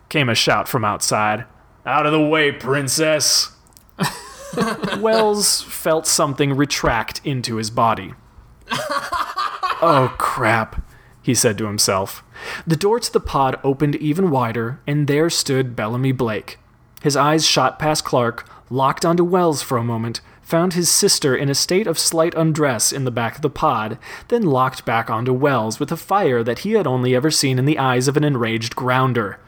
[0.09, 1.45] came a shout from outside.
[1.86, 3.51] Out of the way, princess!
[4.99, 8.14] Wells felt something retract into his body.
[8.70, 10.82] oh, crap,
[11.22, 12.24] he said to himself.
[12.66, 16.59] The door to the pod opened even wider, and there stood Bellamy Blake.
[17.03, 20.20] His eyes shot past Clarke, locked onto Wells for a moment,
[20.51, 23.99] found his sister in a state of slight undress in the back of the pod,
[24.29, 27.67] then locked back onto Wells with a fire that he had only ever seen in
[27.67, 29.39] the eyes of an enraged grounder.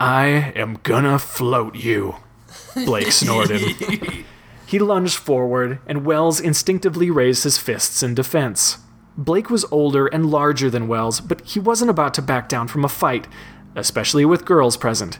[0.00, 2.16] I am gonna float you,
[2.74, 3.60] Blake snorted.
[4.66, 8.78] he lunged forward, and Wells instinctively raised his fists in defense.
[9.18, 12.84] Blake was older and larger than Wells, but he wasn't about to back down from
[12.84, 13.26] a fight,
[13.74, 15.18] especially with girls present.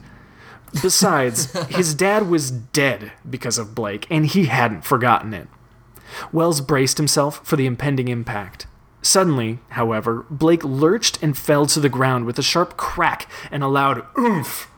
[0.82, 5.48] Besides, his dad was dead because of Blake, and he hadn't forgotten it.
[6.32, 8.66] Wells braced himself for the impending impact.
[9.02, 13.68] Suddenly, however, Blake lurched and fell to the ground with a sharp crack and a
[13.68, 14.70] loud oomph.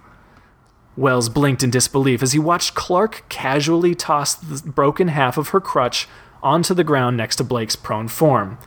[0.97, 5.61] Wells blinked in disbelief as he watched Clarke casually toss the broken half of her
[5.61, 6.07] crutch
[6.43, 8.59] onto the ground next to Blake's prone form.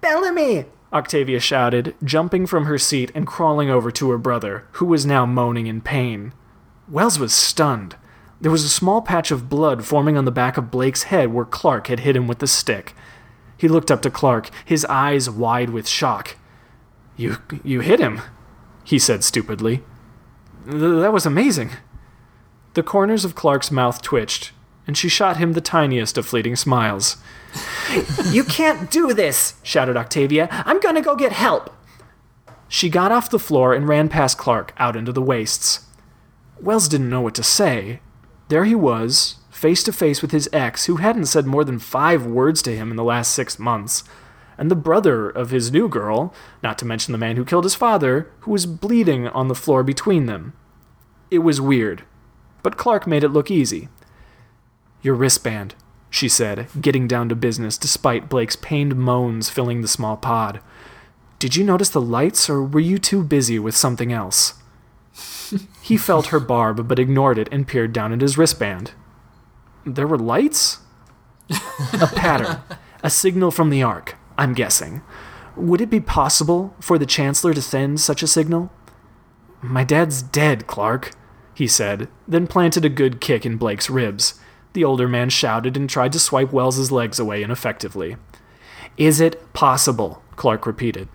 [0.00, 0.66] Bellamy!
[0.92, 5.24] Octavia shouted, jumping from her seat and crawling over to her brother, who was now
[5.24, 6.32] moaning in pain.
[6.88, 7.96] Wells was stunned.
[8.40, 11.44] There was a small patch of blood forming on the back of Blake's head where
[11.44, 12.94] Clarke had hit him with the stick.
[13.56, 16.36] He looked up to Clarke, his eyes wide with shock.
[17.16, 18.20] You you hit him,
[18.84, 19.82] he said stupidly.
[20.66, 21.70] Th- that was amazing.
[22.74, 24.52] The corners of Clarke's mouth twitched,
[24.86, 27.18] and she shot him the tiniest of fleeting smiles.
[28.30, 30.48] You can't do this, shouted Octavia.
[30.50, 31.70] I'm going to go get help.
[32.68, 35.86] She got off the floor and ran past Clarke out into the wastes.
[36.60, 38.00] Wells didn't know what to say.
[38.48, 42.24] There he was, face to face with his ex, who hadn't said more than five
[42.24, 44.04] words to him in the last six months,
[44.56, 46.32] and the brother of his new girl,
[46.62, 49.82] not to mention the man who killed his father, who was bleeding on the floor
[49.82, 50.52] between them.
[51.30, 52.04] It was weird,
[52.62, 53.88] but Clarke made it look easy.
[55.02, 55.74] Your wristband,
[56.12, 60.60] she said, getting down to business despite Blake's pained moans filling the small pod.
[61.38, 64.54] Did you notice the lights, or were you too busy with something else?
[65.82, 68.92] he felt her barb, but ignored it and peered down at his wristband.
[69.86, 70.80] There were lights?
[71.48, 72.58] a pattern.
[73.02, 75.00] A signal from the Ark, I'm guessing.
[75.56, 78.70] Would it be possible for the Chancellor to send such a signal?
[79.62, 81.12] My dad's dead, Clarke,
[81.54, 84.38] he said, then planted a good kick in Blake's ribs.
[84.72, 88.16] The older man shouted and tried to swipe Wells's legs away ineffectively.
[88.96, 90.22] Is it possible?
[90.36, 91.08] Clarke repeated.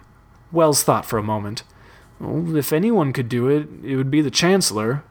[0.51, 1.63] Wells thought for a moment.
[2.19, 5.03] Well, if anyone could do it, it would be the Chancellor.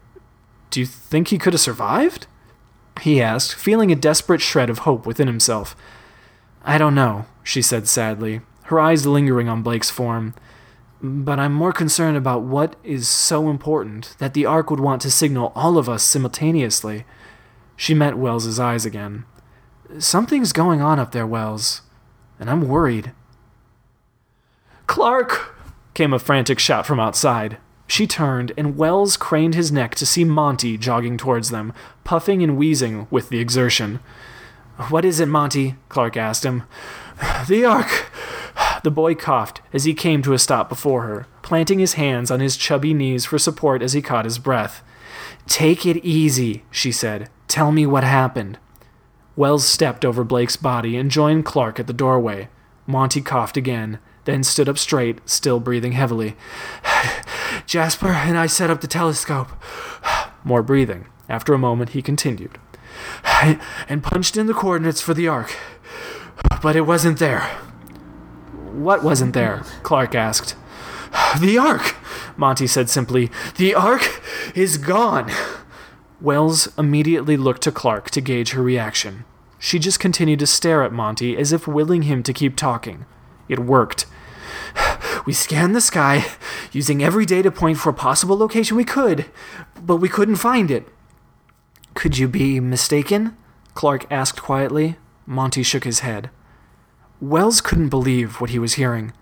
[0.70, 2.26] Do you think he could have survived?
[3.02, 5.76] He asked, feeling a desperate shred of hope within himself.
[6.64, 10.34] I don't know, she said sadly, her eyes lingering on Blake's form.
[11.02, 15.10] But I'm more concerned about what is so important that the Ark would want to
[15.10, 17.04] signal all of us simultaneously.
[17.76, 19.24] She met Wells's eyes again.
[19.98, 21.82] Something's going on up there, Wells,
[22.40, 23.12] and I'm worried.
[24.86, 25.54] Clarke!
[25.94, 27.58] came a frantic shout from outside.
[27.86, 31.72] She turned, and Wells craned his neck to see Monty jogging towards them,
[32.04, 34.00] puffing and wheezing with the exertion.
[34.88, 35.76] What is it, Monty?
[35.88, 36.64] Clarke asked him.
[37.48, 38.10] The Ark.
[38.82, 42.40] The boy coughed as he came to a stop before her, planting his hands on
[42.40, 44.82] his chubby knees for support as he caught his breath.
[45.46, 47.28] Take it easy, she said.
[47.48, 48.58] Tell me what happened.
[49.36, 52.48] Wells stepped over Blake's body and joined Clarke at the doorway.
[52.86, 56.36] Monty coughed again, then stood up straight, still breathing heavily.
[57.66, 59.48] Jasper and I set up the telescope.
[60.44, 61.06] More breathing.
[61.28, 62.58] After a moment, he continued.
[63.88, 65.54] And punched in the coordinates for the Ark.
[66.62, 67.42] But it wasn't there.
[68.72, 69.62] What wasn't there?
[69.82, 70.56] Clarke asked.
[71.40, 71.96] The Ark,
[72.36, 73.30] Monty said simply.
[73.56, 74.22] The Ark
[74.54, 75.30] is gone.
[76.20, 79.24] Wells immediately looked to Clarke to gauge her reaction.
[79.58, 83.04] She just continued to stare at Monty as if willing him to keep talking.
[83.48, 84.06] It worked.
[85.26, 86.24] We scanned the sky,
[86.70, 89.24] using every data point for a possible location we could,
[89.82, 90.86] but we couldn't find it.
[91.94, 93.36] Could you be mistaken?
[93.74, 94.98] Clarke asked quietly.
[95.26, 96.30] Monty shook his head.
[97.20, 99.12] Wells couldn't believe what he was hearing.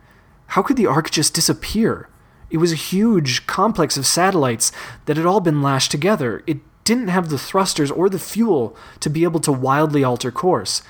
[0.48, 2.10] How could the Ark just disappear?
[2.50, 4.72] It was a huge complex of satellites
[5.06, 6.42] that had all been lashed together.
[6.46, 10.82] It didn't have the thrusters or the fuel to be able to wildly alter course.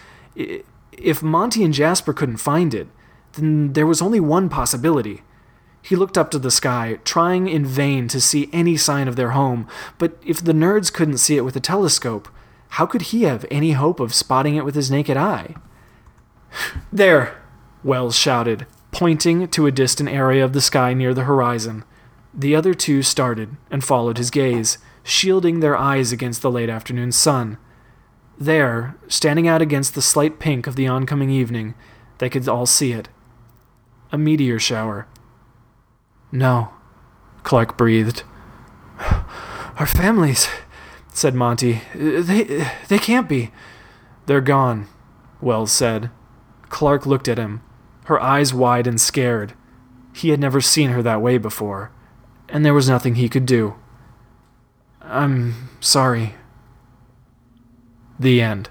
[0.92, 2.88] If Monty and Jasper couldn't find it,
[3.32, 5.22] then there was only one possibility.
[5.82, 9.32] He looked up to the sky, trying in vain to see any sign of their
[9.32, 9.68] home,
[9.98, 12.28] but if the nerds couldn't see it with a telescope,
[12.70, 15.54] how could he have any hope of spotting it with his naked eye?
[16.92, 17.40] There!
[17.82, 21.84] Wells shouted, pointing to a distant area of the sky near the horizon.
[22.32, 27.12] The other two started and followed his gaze, shielding their eyes against the late afternoon
[27.12, 27.58] sun.
[28.38, 31.74] There, standing out against the slight pink of the oncoming evening,
[32.18, 33.08] they could all see it.
[34.10, 35.06] A meteor shower.
[36.32, 36.70] No,
[37.44, 38.24] Clarke breathed.
[39.78, 40.48] Our families,
[41.12, 41.82] said Monty.
[41.94, 43.52] They, they can't be.
[44.26, 44.88] They're gone,
[45.40, 46.10] Wells said.
[46.70, 47.60] Clarke looked at him,
[48.06, 49.52] her eyes wide and scared.
[50.12, 51.92] He had never seen her that way before,
[52.48, 53.74] and there was nothing he could do.
[55.06, 56.34] I'm sorry.
[58.18, 58.68] The end.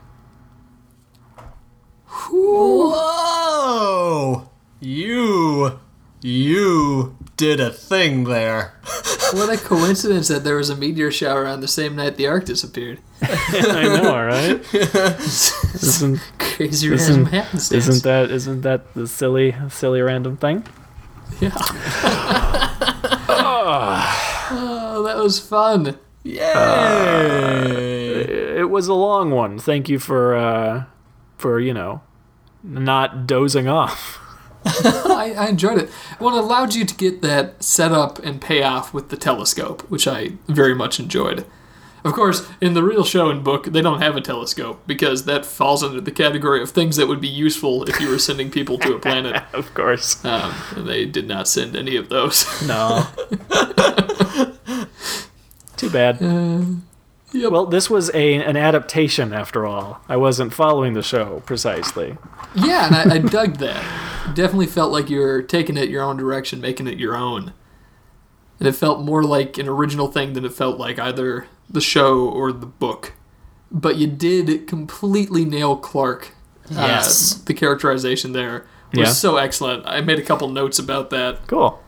[3.23, 4.49] Whoa!
[4.79, 5.79] You,
[6.21, 8.73] you did a thing there.
[9.33, 12.45] What a coincidence that there was a meteor shower on the same night the Ark
[12.45, 12.99] disappeared.
[13.23, 14.61] I know, right?
[14.75, 17.87] isn't, Crazy Isn't- random happenstance.
[17.87, 20.67] isn't that isn't that the silly silly random thing?
[21.41, 21.49] Yeah.
[23.27, 25.97] oh, that was fun.
[26.23, 28.21] Yay!
[28.59, 29.59] It was a long one.
[29.59, 30.85] Thank you for uh,
[31.37, 32.01] for you know
[32.63, 34.19] not dozing off.
[34.65, 35.89] I, I enjoyed it.
[36.19, 40.07] Well, it allowed you to get that set up and payoff with the telescope, which
[40.07, 41.45] I very much enjoyed.
[42.05, 45.45] Of course, in the real show and book, they don't have a telescope because that
[45.45, 48.77] falls under the category of things that would be useful if you were sending people
[48.79, 49.41] to a planet.
[49.53, 50.23] Of course.
[50.25, 52.45] Um, they did not send any of those.
[52.67, 53.07] No.
[55.77, 56.19] Too bad.
[57.33, 60.01] Well, this was a an adaptation after all.
[60.07, 62.17] I wasn't following the show precisely.
[62.55, 63.83] yeah, and I, I dug that.
[64.35, 67.53] Definitely felt like you're taking it your own direction, making it your own.
[68.59, 72.29] And it felt more like an original thing than it felt like either the show
[72.29, 73.13] or the book.
[73.71, 76.29] But you did completely nail Clarke.
[76.69, 77.33] Uh, Yes.
[77.33, 79.13] the characterization there was Yeah.
[79.13, 79.85] so excellent.
[79.87, 81.47] I made a couple notes about that.
[81.47, 81.81] Cool.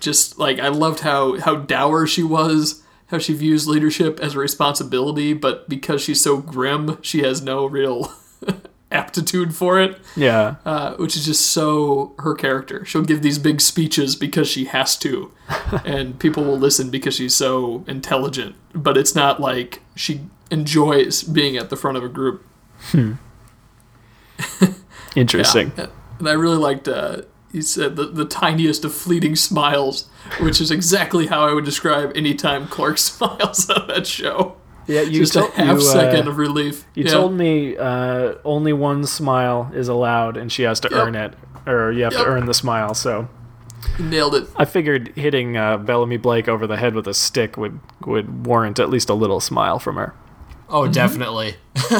[0.00, 4.38] Just like I loved how how dour she was, how she views leadership as a
[4.38, 8.12] responsibility, but because she's so grim, she has no real
[8.92, 10.54] aptitude for it Yeah.
[10.64, 12.84] uh, which is just so her character.
[12.86, 15.30] She'll give these big speeches because she has to,
[15.84, 18.56] and people will listen because she's so intelligent.
[18.74, 22.46] But it's not like she enjoys being at the front of a group.
[25.16, 25.72] Interesting.
[26.18, 26.88] And I really liked.
[26.88, 30.08] Uh, he said the, the tiniest of fleeting smiles,
[30.40, 34.56] which is exactly how I would describe any time Clarke smiles on that show.
[34.86, 36.84] Yeah, you Just told a half you, uh, second of relief.
[36.94, 37.10] You Yeah.
[37.12, 40.98] told me uh, only one smile is allowed, and she has to Yep.
[41.06, 41.34] earn it,
[41.66, 42.22] or you have Yep.
[42.22, 42.94] to earn the smile.
[42.94, 43.28] So
[43.98, 44.48] nailed it.
[44.56, 48.78] I figured hitting uh, Bellamy Blake over the head with a stick would would warrant
[48.78, 50.14] at least a little smile from her.
[50.70, 51.56] Oh, definitely.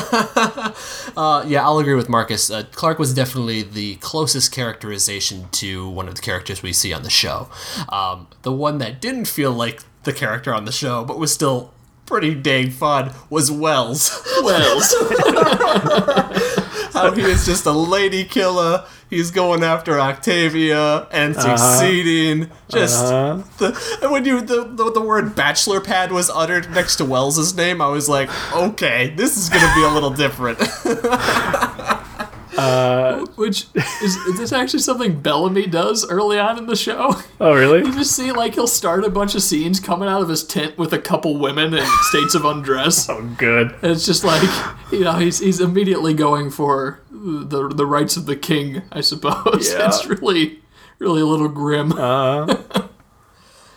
[1.17, 2.51] uh, yeah, I'll agree with Marcus.
[2.51, 7.03] Uh, Clarke was definitely the closest characterization to one of the characters we see on
[7.03, 7.49] the show.
[7.89, 11.73] Um, the one that didn't feel like the character on the show, but was still
[12.05, 14.23] pretty dang fun, was Wells.
[14.43, 14.95] Wells.
[17.03, 18.85] How he is just a lady killer.
[19.11, 22.51] He's going after Octavia and succeeding.
[22.69, 23.43] Just Uh-huh.
[23.59, 27.55] the and when you the, the the word bachelor pad was uttered next to Wells's
[27.57, 30.59] name, I was like, okay, this is gonna be a little different.
[32.59, 33.67] Uh, which
[34.03, 37.15] is, is this actually something Bellamy does early on in the show?
[37.41, 37.79] Oh, really?
[37.79, 40.77] You just see like he'll start a bunch of scenes coming out of his tent
[40.77, 43.09] with a couple women in states of undress.
[43.09, 43.77] Oh, good.
[43.83, 44.43] And it's just like
[44.91, 49.73] you know he's he's immediately going for the the rights of the king, I suppose.
[49.79, 49.87] Yeah.
[49.87, 50.61] It's really
[50.99, 51.93] really a little grim.
[51.93, 52.88] Uh-huh.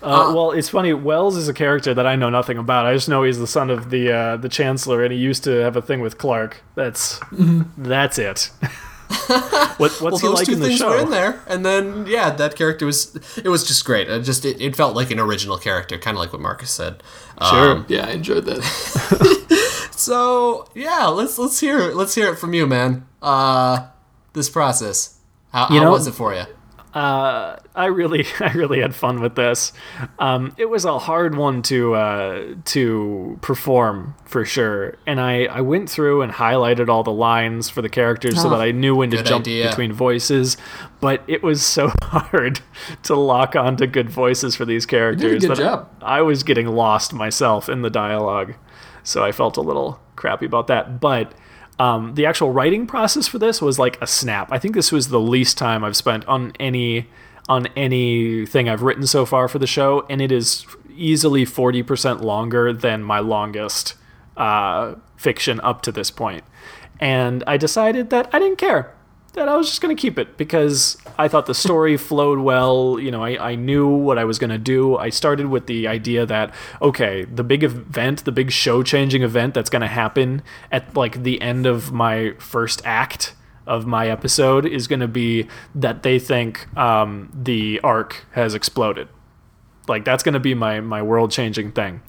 [0.01, 0.93] Uh, well, it's funny.
[0.93, 2.85] Wells is a character that I know nothing about.
[2.85, 5.51] I just know he's the son of the uh, the chancellor, and he used to
[5.61, 6.61] have a thing with Clarke.
[6.75, 7.19] That's
[7.77, 8.49] that's it.
[9.77, 10.89] what, what's well, he those like two in the things show?
[10.89, 14.09] were in there, and then yeah, that character was it was just great.
[14.09, 17.03] It just it, it felt like an original character, kind of like what Marcus said.
[17.49, 17.71] Sure.
[17.71, 18.61] Um, yeah, I enjoyed that.
[19.91, 21.95] so yeah, let's let's hear it.
[21.95, 23.05] Let's hear it from you, man.
[23.21, 23.87] Uh,
[24.33, 25.17] this process.
[25.51, 26.45] How, You how know- was it for you?
[26.93, 29.71] Uh, I really, I really had fun with this.
[30.19, 35.61] Um, it was a hard one to uh, to perform for sure, and I, I
[35.61, 38.95] went through and highlighted all the lines for the characters so Oh, that I knew
[38.95, 39.69] when to jump idea.
[39.69, 40.57] between voices.
[40.99, 42.59] But it was so hard
[43.03, 45.41] to lock onto good voices for these characters.
[45.41, 45.89] good that job.
[46.01, 48.55] I was getting lost myself in the dialogue,
[49.03, 50.99] so I felt a little crappy about that.
[50.99, 51.33] But
[51.81, 54.49] um, the actual writing process for this was like a snap.
[54.51, 57.09] I think this was the least time I've spent on any
[57.49, 62.21] on anything I've written so far for the show, and it is easily forty percent
[62.21, 63.95] longer than my longest
[64.37, 66.43] uh, fiction up to this point.
[66.99, 68.93] And I decided that I didn't care
[69.33, 72.99] that I was just going to keep it because I thought the story flowed well.
[72.99, 74.97] You know, I, I knew what I was going to do.
[74.97, 79.53] I started with the idea that, okay, the big event, the big show changing event
[79.53, 83.33] that's going to happen at like the end of my first act
[83.67, 89.07] of my episode is going to be that they think um, the ark has exploded.
[89.87, 92.01] Like, that's going to be my, my world changing thing.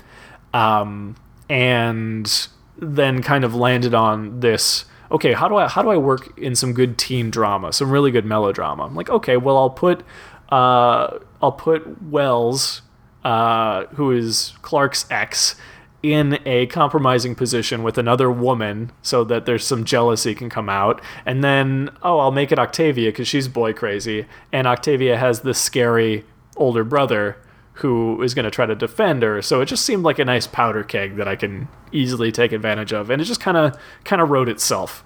[0.53, 1.17] Um,
[1.49, 2.49] and
[2.79, 6.55] then kind of landed on this okay how do i how do i work in
[6.57, 8.85] some good teen drama some really good melodrama?
[8.85, 10.03] I'm like okay well i'll put
[10.51, 12.83] uh i'll put wells
[13.25, 15.55] uh who is clarke's ex
[16.03, 21.01] in a compromising position with another woman so that there's some jealousy can come out.
[21.25, 24.27] And then oh i'll make it octavia because she's boy crazy.
[24.53, 26.25] And octavia has this scary
[26.57, 27.37] older brother
[27.75, 29.41] who is going to try to defend her.
[29.41, 32.93] So it just seemed like a nice powder keg that I can easily take advantage
[32.93, 35.05] of, and it just kind of kind of wrote itself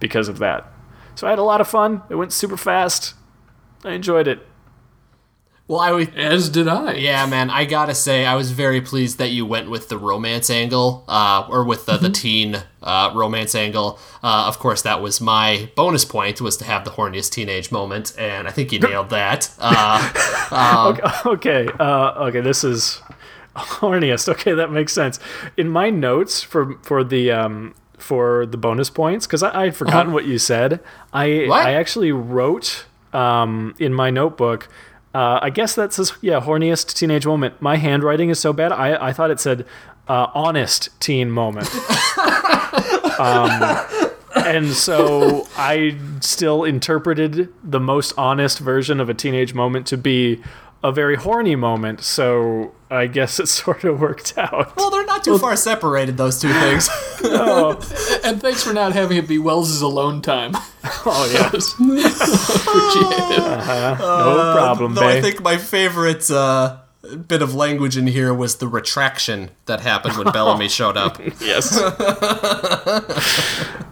[0.00, 0.70] because of that.
[1.14, 2.02] So I had a lot of fun.
[2.08, 3.14] It went super fast.
[3.84, 4.46] I enjoyed it.
[5.68, 6.16] Well, I would.
[6.16, 6.94] As did I.
[6.94, 10.48] Yeah, man, I gotta say, I was very pleased that you went with the romance
[10.48, 13.98] angle, uh, or with the, the teen uh, romance angle.
[14.22, 18.14] Uh, of course, that was my bonus point, was to have the horniest teenage moment,
[18.18, 19.50] and I think you nailed that.
[20.50, 23.02] Uh, Okay, uh, okay, this is
[23.54, 24.28] horniest.
[24.30, 25.20] Okay, that makes sense.
[25.58, 30.12] In my notes for for the um, for the bonus points, because I I'd forgotten
[30.12, 30.80] what you said.
[31.12, 31.66] I What?
[31.66, 34.68] I actually wrote um, in my notebook.
[35.14, 37.60] Uh, I guess that says yeah, horniest teenage moment.
[37.60, 38.72] My handwriting is so bad.
[38.72, 39.66] I I thought it said
[40.06, 41.68] uh, honest teen moment.
[43.18, 43.78] um,
[44.36, 50.42] and so I still interpreted the most honest version of a teenage moment to be
[50.82, 52.02] a very horny moment.
[52.02, 54.76] So I guess it sort of worked out.
[54.76, 56.88] well, they're not too far separated, those two things.
[57.24, 57.72] No.
[58.24, 60.52] And thanks for not having it be Wells's alone time.
[61.04, 61.72] Oh yes.
[61.74, 63.98] Appreciate it.
[63.98, 66.76] no problem, Though I think my favorite uh,
[67.26, 71.18] bit of language in here was the retraction that happened when Bellamy showed up.
[71.40, 71.76] yes.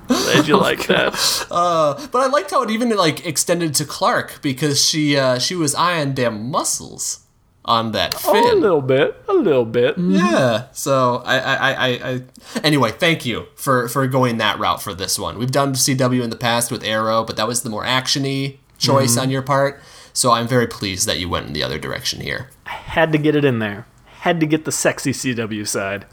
[0.24, 1.14] Glad you like that.
[2.12, 5.74] But I liked how it even like extended to Clarke because she uh, she was
[5.74, 7.20] eyeing them muscles
[7.64, 9.98] on that Oh, a little bit, a little bit.
[9.98, 10.68] Yeah.
[10.72, 12.22] So I, I, I, I, I
[12.62, 15.38] anyway, thank you for for going that route for this one.
[15.38, 19.16] We've done CW in the past with Arrow, but that was the more actiony choice
[19.16, 19.80] on your part.
[20.12, 22.48] So I'm very pleased that you went in the other direction here.
[22.64, 23.86] I had to get it in there.
[24.20, 26.06] Had to get the sexy CW side.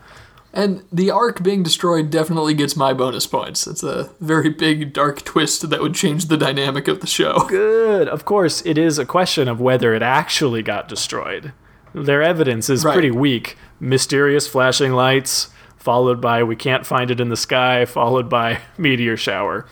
[0.56, 3.66] And the ark being destroyed definitely gets my bonus points.
[3.66, 7.46] It's a very big, dark twist that would change the dynamic of the show.
[7.50, 8.08] Good.
[8.08, 11.54] Of course, it is a question of whether it actually got destroyed.
[11.96, 12.94] Their evidence is Right.
[12.94, 13.58] pretty weak.
[13.80, 19.18] Mysterious flashing lights, followed by we can't find it in the sky, followed by meteor
[19.18, 19.66] shower.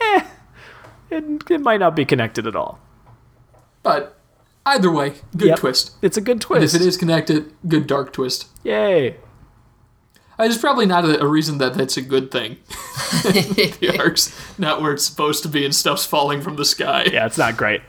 [0.00, 0.22] Eh,
[1.10, 2.78] it, it might not be connected at all.
[3.82, 4.16] But
[4.64, 5.58] either way, good Yep.
[5.58, 5.92] twist.
[6.02, 6.74] It's a good And twist.
[6.74, 8.46] if it is connected, good dark twist.
[8.62, 9.16] Yay.
[10.42, 12.56] It's probably not a, a reason that that's a good thing.
[13.22, 17.04] the ark's not where it's supposed to be and stuff's falling from the sky.
[17.12, 17.82] Yeah, it's not great.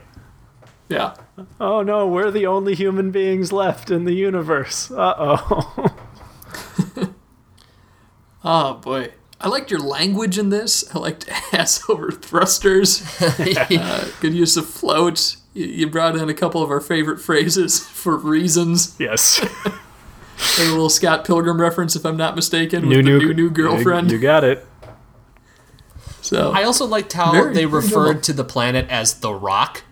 [0.88, 1.14] Yeah.
[1.60, 4.90] Oh no, we're the only human beings left in the universe.
[4.90, 5.98] Uh oh.
[8.44, 9.12] Oh boy.
[9.40, 10.84] I liked your language in this.
[10.94, 13.02] I liked ass over thrusters.
[13.20, 15.36] uh, good use of float.
[15.54, 18.96] You, you brought in a couple of our favorite phrases for reasons.
[18.98, 19.44] yes.
[20.58, 23.34] Like a little Scott Pilgrim reference, if I'm not mistaken, with new, the new, new
[23.34, 24.10] new girlfriend.
[24.10, 24.66] You, you got it.
[26.20, 29.82] so I also liked how Very they referred to the planet as the Rock,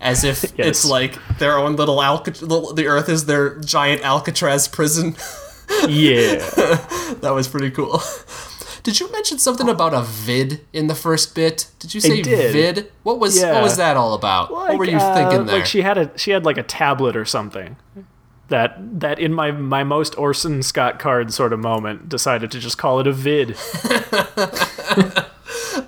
[0.00, 0.66] as if Yes.
[0.68, 5.16] it's like their own little Alcat- little- the Earth is their giant Alcatraz prison.
[5.88, 6.36] Yeah.
[7.20, 8.00] that was pretty cool.
[8.82, 11.68] Did you mention something about a vid in the first bit?
[11.78, 12.52] Did you say did.
[12.52, 12.92] vid?
[13.02, 13.54] What was Yeah.
[13.54, 14.50] what was that all about?
[14.50, 15.56] what were you uh, thinking there?
[15.58, 17.76] Like she had a she had like a tablet or something.
[18.48, 22.78] That that in my my most Orson Scott Card sort of moment decided to just
[22.78, 23.56] call it a vid.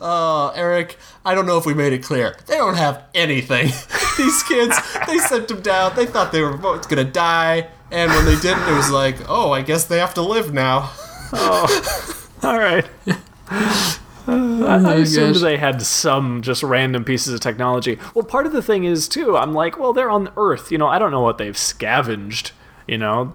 [0.01, 2.37] Uh, Eric, I don't know if we made it clear.
[2.47, 3.67] They don't have anything.
[4.19, 5.97] These kids, they sent them down.
[5.97, 9.53] They thought they were both gonna die, and when they didn't, it was like, oh,
[9.53, 10.91] I guess they have to live now.
[11.33, 12.87] oh, All right.
[14.27, 15.43] I assumed gosh.
[15.43, 17.99] they had some just random pieces of technology.
[18.15, 19.37] Well, part of the thing is too.
[19.37, 20.71] I'm like, well, they're on Earth.
[20.71, 22.53] You know, I don't know what they've scavenged.
[22.87, 23.35] You know,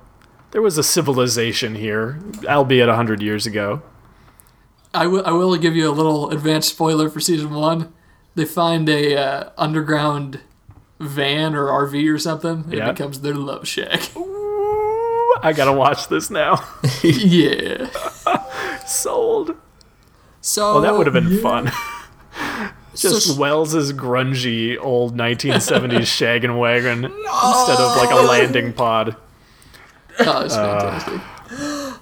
[0.51, 3.81] there was a civilization here, albeit a hundred years ago.
[4.93, 7.93] I will I will give you a little advanced spoiler for season one.
[8.35, 10.41] They find a uh, underground
[10.99, 12.71] van or RV or something.
[12.71, 14.11] It becomes their love shack.
[15.41, 16.63] I gotta watch this now.
[17.03, 17.89] yeah.
[18.85, 19.57] Sold.
[20.45, 21.71] So Oh, that would have been fun.
[22.95, 29.15] Just So- Wells's grungy old 1970s shaggin' wagon instead of like a landing pod.
[30.19, 31.21] Oh, it's fantastic.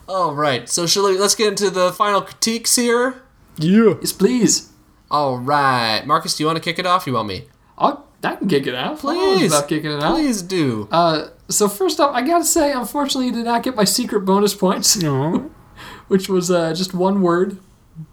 [0.09, 0.67] All right.
[0.69, 3.21] So shall we, let's get into the final critiques here.
[3.57, 3.93] Yeah.
[4.01, 4.71] yes, please.
[5.09, 7.07] All right, Marcus, do you want to kick it off?
[7.07, 7.45] You want me?
[7.77, 8.99] I'll, I can kick it out.
[8.99, 10.15] Please, about kicking it out.
[10.15, 10.87] Please do.
[10.91, 14.53] Uh, so first off, I gotta say, unfortunately, you did not get my secret bonus
[14.55, 15.51] points, No.
[16.07, 17.57] which was uh, just one word: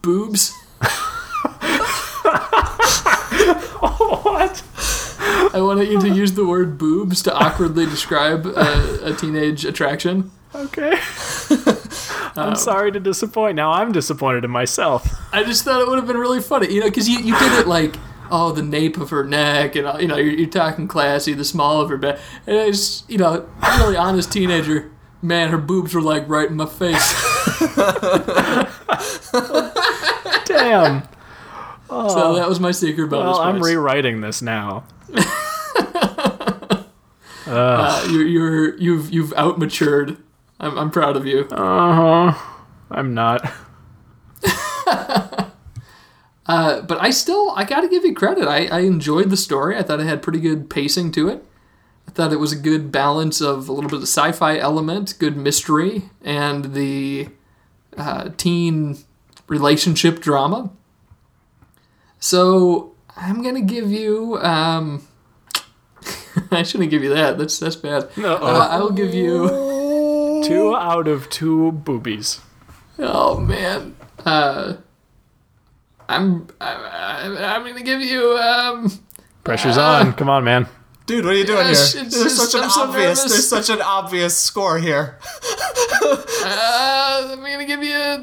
[0.02, 0.54] boobs.
[3.80, 4.62] what?
[5.52, 10.30] I wanted you to use the word boobs to awkwardly describe a, a teenage attraction.
[10.54, 10.98] Okay.
[12.36, 13.56] I'm sorry to disappoint.
[13.56, 15.08] Now I'm disappointed in myself.
[15.32, 17.52] I just thought it would have been really funny, you know, because you, you did
[17.60, 17.94] it like,
[18.30, 21.44] oh, the nape of her neck, and uh, you know, you're, you're talking classy, the
[21.44, 24.90] small of her back, and it's you know, a really honest teenager.
[25.22, 27.12] Man, her boobs were like right in my face.
[30.46, 31.02] Damn.
[31.88, 33.36] So that was my secret bonus.
[33.36, 33.68] Well, I'm points.
[33.68, 34.84] rewriting this now.
[37.46, 40.16] Uh, you're, you're you've you've outmatured.
[40.60, 41.40] I'm I'm proud of you.
[41.50, 42.56] Uh huh.
[42.92, 43.50] I'm not.
[46.46, 48.48] Uh, but I still I got to give you credit.
[48.48, 49.76] I, I enjoyed the story.
[49.76, 51.44] I thought it had pretty good pacing to it.
[52.10, 55.36] I thought it was a good balance of a little bit of sci-fi element, good
[55.36, 57.28] mystery, and the
[57.96, 58.98] uh, teen
[59.46, 60.70] relationship drama.
[62.18, 64.38] So I'm gonna give you.
[64.38, 65.06] Um,
[66.50, 67.38] I shouldn't give you that.
[67.38, 68.08] That's that's bad.
[68.16, 68.38] No.
[68.38, 70.42] Uh, I'll give you.
[70.44, 72.40] Two out of two boobies.
[72.98, 73.94] Oh man.
[74.26, 74.78] Uh,
[76.08, 78.36] I'm—I'm—I'm gonna give you.
[78.36, 78.90] Um,
[79.44, 80.12] Pressure's on.
[80.14, 80.66] Come on, man.
[81.10, 82.04] Dude, what are you doing Yes, here?
[82.04, 83.18] There's such an I'm so obvious.
[83.18, 83.32] nervous.
[83.32, 85.18] There's such an obvious score here.
[86.02, 88.22] Uh, I'm gonna give you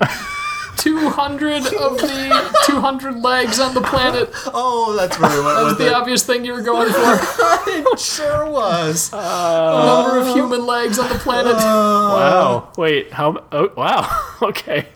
[0.78, 4.30] 200 of the 200 legs on the planet.
[4.54, 5.94] Oh, that's really what That's with the it.
[5.94, 7.20] obvious thing you were going for.
[7.70, 9.12] It sure was.
[9.12, 11.56] Number of human legs on the planet.
[11.56, 12.72] Wow.
[12.78, 13.12] Wait.
[13.12, 13.44] How?
[13.52, 14.24] Oh, wow.
[14.42, 14.88] Okay.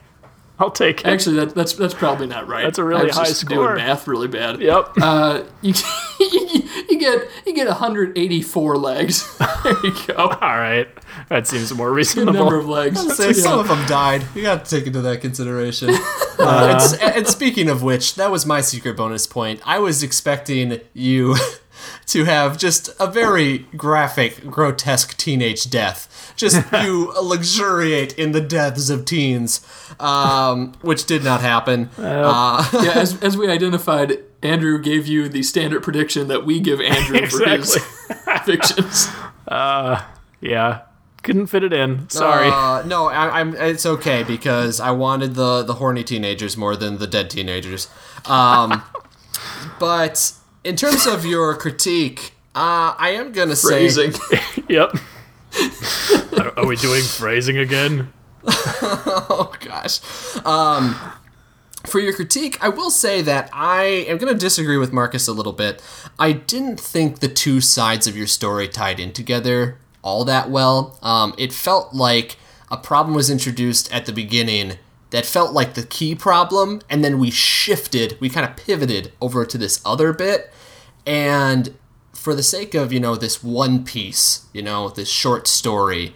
[0.62, 1.07] I'll take it.
[1.07, 2.64] Actually, that, that's that's probably not right.
[2.64, 3.68] That's a really I was high just score.
[3.68, 4.62] Doing math really bad.
[4.62, 4.91] Yep.
[5.01, 5.74] Uh, you,
[6.89, 9.38] you get you get 184 legs.
[9.64, 10.16] There you go.
[10.18, 10.88] All right.
[11.30, 12.34] That seems more Good reasonable.
[12.34, 12.99] number of legs.
[13.16, 13.32] Say Yeah.
[13.34, 14.26] some of them died.
[14.34, 15.89] You got to take into that consideration.
[16.39, 19.62] Uh, and, and speaking of which, that was my secret bonus point.
[19.64, 21.36] I was expecting you
[22.08, 26.34] to have just a very graphic, grotesque teenage death.
[26.36, 29.66] Just you luxuriate in the deaths of teens,
[30.00, 31.90] um, which did not happen.
[31.98, 36.82] Uh, yeah, as, as we identified, Andrew gave you the standard prediction that we give
[36.82, 37.78] Andrew for his
[38.46, 39.10] fictions.
[40.42, 40.82] Yeah.
[41.24, 42.10] Couldn't fit it in.
[42.10, 42.50] Sorry.
[42.52, 43.56] Uh, no, I, I'm.
[43.56, 47.90] It's okay because I wanted the the horny teenagers more than the dead teenagers.
[48.26, 48.82] Um,
[49.80, 53.88] but in terms of your critique, uh, I am gonna say
[54.70, 54.95] Yep.
[56.38, 58.12] are, are we doing phrasing again?
[58.45, 59.99] oh gosh.
[60.45, 60.95] Um,
[61.86, 65.34] for your critique, I will say that I am going to disagree with Marcus a
[65.34, 65.82] little bit.
[66.20, 70.97] I didn't think the two sides of your story tied in together all that well.
[71.01, 72.38] Um, it felt like
[72.70, 74.78] a problem was introduced at the beginning
[75.12, 79.45] that felt like the key problem, and then we shifted, we kind of pivoted over
[79.45, 80.51] to this other bit,
[81.05, 81.76] and
[82.14, 86.14] for the sake of you know this one piece, you know this short story,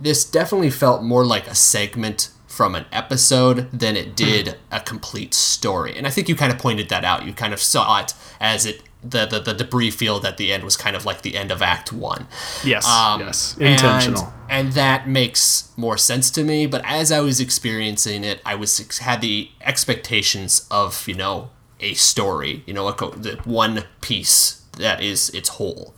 [0.00, 5.32] this definitely felt more like a segment from an episode than it did a complete
[5.32, 5.96] story.
[5.96, 7.24] And I think you kind of pointed that out.
[7.24, 10.64] You kind of saw it as it the the, the debris field at the end
[10.64, 12.26] was kind of like the end of Act One.
[12.64, 12.86] yes.
[12.86, 13.56] Um, yes.
[13.58, 14.32] and- Intentional.
[14.50, 16.66] And, that makes more sense to me.
[16.66, 21.94] But as I was experiencing it, I was had the expectations of you know a
[21.94, 25.94] story, you know, a co- the one piece that is its whole,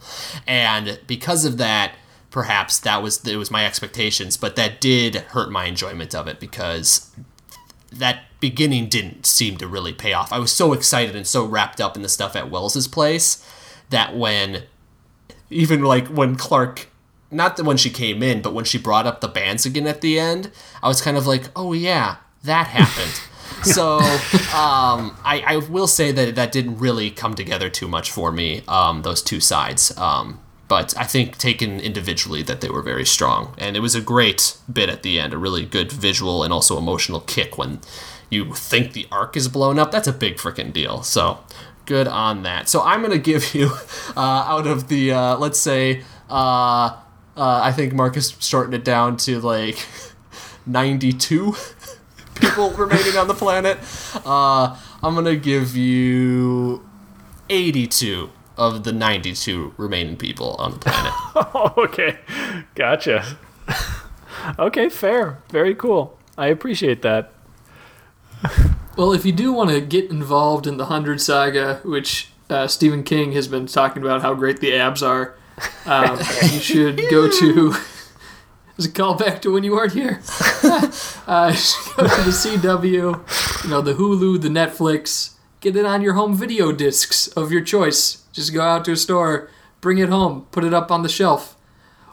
[0.47, 1.95] and because of that,
[2.31, 6.39] perhaps that was it was my expectations, but that did hurt my enjoyment of it
[6.41, 7.11] because
[7.93, 10.33] that beginning didn't seem to really pay off.
[10.33, 13.47] I was so excited and so wrapped up in the stuff at Wells's place
[13.91, 14.65] that when
[15.51, 16.89] even like when Clarke
[17.31, 20.01] not that when she came in, but when she brought up the bands again at
[20.01, 20.51] the end,
[20.83, 23.21] I was kind of like, "Oh yeah, that happened."
[23.63, 28.33] so um, I, I will say that that didn't really come together too much for
[28.33, 28.63] me.
[28.67, 30.41] Um, those two sides, um,
[30.71, 34.57] but I think taken individually, that they were very strong, and it was a great
[34.73, 37.81] bit at the end, a really good visual and also emotional kick when
[38.31, 39.91] you think the ark is blown up.
[39.91, 41.03] That's a big freaking deal.
[41.03, 41.41] So
[41.87, 42.69] good on that.
[42.69, 43.73] So I'm gonna give you
[44.17, 46.97] uh, out of the uh, let's say uh,
[47.37, 49.85] uh, I think Marcus shortened it down to like
[50.67, 51.57] 92
[52.37, 53.77] people remaining on the planet.
[54.25, 56.87] Uh, I'm gonna give you
[57.49, 58.31] 82
[58.61, 61.13] of the 92 remaining people on the planet.
[61.53, 62.19] Oh, okay.
[62.75, 63.25] Gotcha.
[64.59, 65.43] okay, fair.
[65.51, 66.19] Very cool.
[66.37, 67.33] I appreciate that.
[68.97, 73.03] Well, if you do want to get involved in the Hundred Saga, which uh, Stephen
[73.03, 75.35] King has been talking about how great the abs are,
[75.87, 77.75] um, you should go to.
[78.79, 80.23] As a callback to when you weren't here,
[81.27, 85.35] uh, you should go to the CW, you know, the Hulu, the Netflix.
[85.61, 88.23] Get it on your home video discs of your choice.
[88.33, 89.51] Just go out to a store,
[89.81, 91.55] bring it home, put it up on the shelf,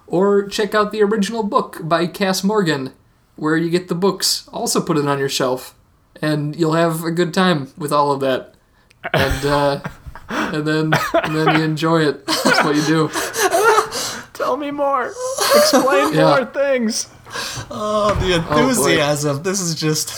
[0.06, 2.92] or check out the original book by Kass Morgan,
[3.38, 4.48] where you get the books.
[4.52, 5.74] Also, put it on your shelf
[6.22, 8.56] and you'll have a good time with all of that.
[9.14, 9.80] And uh,
[10.30, 12.26] and then and then you enjoy it.
[12.28, 13.10] That's what you do.
[14.34, 15.14] Tell me more.
[15.56, 16.36] Explain Yeah.
[16.36, 17.08] more things.
[17.72, 19.44] oh, the enthusiasm!
[19.44, 20.10] this is just.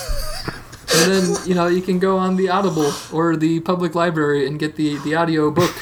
[0.96, 4.58] And then you know you can go on the Audible or the public library and
[4.58, 5.72] get the the audio book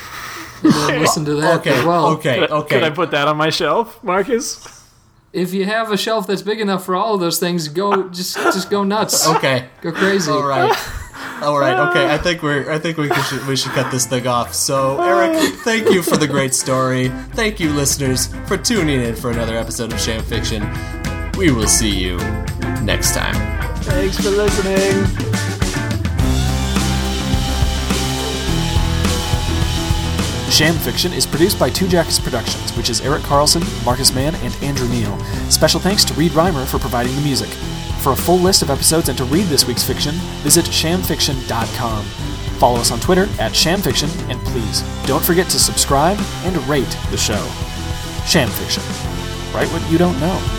[0.62, 2.06] and then listen to that Okay, as well.
[2.08, 2.74] okay, okay.
[2.74, 4.66] Could I put that on my shelf, Marcus?
[5.32, 8.36] If you have a shelf that's big enough for all of those things, go just
[8.36, 9.26] just go nuts.
[9.28, 9.68] Okay.
[9.82, 10.30] Go crazy.
[10.30, 10.74] All right.
[11.42, 11.78] All right.
[11.90, 12.12] Okay.
[12.12, 12.70] I think we're.
[12.70, 13.46] I think we should.
[13.46, 14.54] We should cut this thing off.
[14.54, 17.08] So, Eric, thank you for the great story.
[17.34, 20.66] Thank you, listeners, for tuning in for another episode of Sham Fiction.
[21.36, 22.16] We will see you
[22.82, 23.36] next time.
[23.88, 25.28] Thanks for listening.
[30.50, 34.52] Sham Fiction is produced by Two Jackets Productions, which is Eric Carlson, Marcus Mann, and
[34.62, 35.16] Andrew Neal.
[35.50, 37.48] Special thanks to Reed Reimer for providing the music.
[38.02, 42.04] For a full list of episodes and to read this week's fiction, visit shamfiction.com.
[42.58, 47.16] Follow us on Twitter at shamfiction, and please don't forget to subscribe and rate the
[47.16, 47.46] show.
[48.26, 48.82] Sham Fiction.
[49.54, 50.57] Write what you don't know.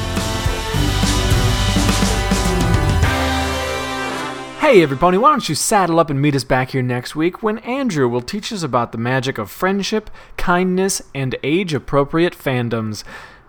[4.59, 7.59] Hey everybody, why don't you saddle up and meet us back here next week when
[7.59, 13.05] Andrew will teach us about the magic of friendship, kindness, and age appropriate fandoms.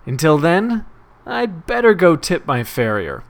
[0.06, 0.86] Until then,
[1.26, 3.24] I'd better go tip my farrier.